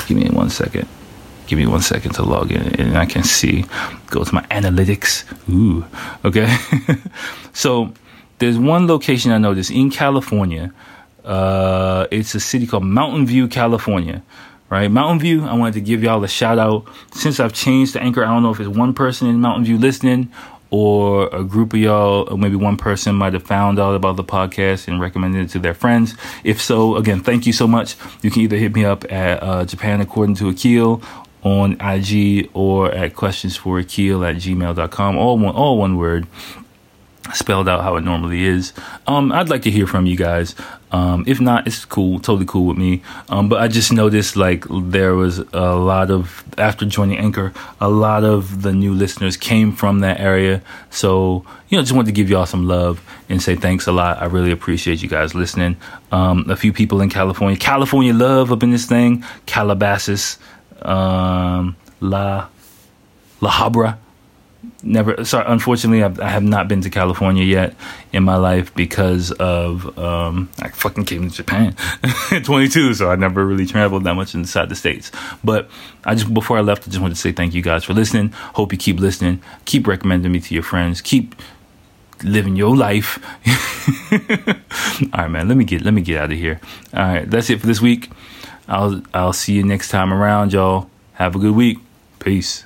[0.06, 0.88] Give me one second.
[1.46, 3.64] Give me one second to log in and I can see.
[4.08, 5.24] Go to my analytics.
[5.48, 5.84] Ooh,
[6.24, 6.56] okay.
[7.52, 7.94] so
[8.38, 10.72] there's one location I noticed in California.
[11.24, 14.22] Uh, it's a city called Mountain View, California.
[14.68, 15.44] Right, Mountain View.
[15.44, 16.86] I wanted to give y'all a shout out.
[17.12, 19.78] Since I've changed the anchor, I don't know if it's one person in Mountain View
[19.78, 20.32] listening
[20.70, 24.24] or a group of y'all, or maybe one person might have found out about the
[24.24, 26.14] podcast and recommended it to their friends.
[26.44, 27.96] If so, again, thank you so much.
[28.22, 31.02] You can either hit me up at uh, Japan According to Akil
[31.42, 35.16] on IG or at questions for Akil at gmail.com.
[35.16, 36.26] All one, all one word
[37.34, 38.72] spelled out how it normally is.
[39.06, 40.54] Um, I'd like to hear from you guys.
[40.92, 43.02] Um, if not, it's cool, totally cool with me.
[43.28, 47.88] Um, but I just noticed like there was a lot of after joining Anchor, a
[47.88, 50.62] lot of the new listeners came from that area.
[50.90, 54.22] So you know, just wanted to give y'all some love and say thanks a lot.
[54.22, 55.76] I really appreciate you guys listening.
[56.12, 60.38] Um, a few people in California, California love up in this thing, Calabasas,
[60.82, 62.48] um, La
[63.40, 63.98] La Habra
[64.82, 67.74] never sorry unfortunately I've, I have not been to California yet
[68.12, 71.74] in my life because of um, I fucking came to Japan
[72.30, 75.10] at 22 so I never really traveled that much inside the states.
[75.44, 75.68] But
[76.04, 78.30] I just before I left I just wanted to say thank you guys for listening.
[78.30, 79.42] Hope you keep listening.
[79.64, 81.00] Keep recommending me to your friends.
[81.00, 81.34] Keep
[82.22, 83.18] living your life.
[85.12, 86.60] All right man let me get let me get out of here.
[86.94, 88.10] All right that's it for this week.
[88.68, 90.90] I'll I'll see you next time around y'all.
[91.14, 91.78] Have a good week.
[92.18, 92.65] Peace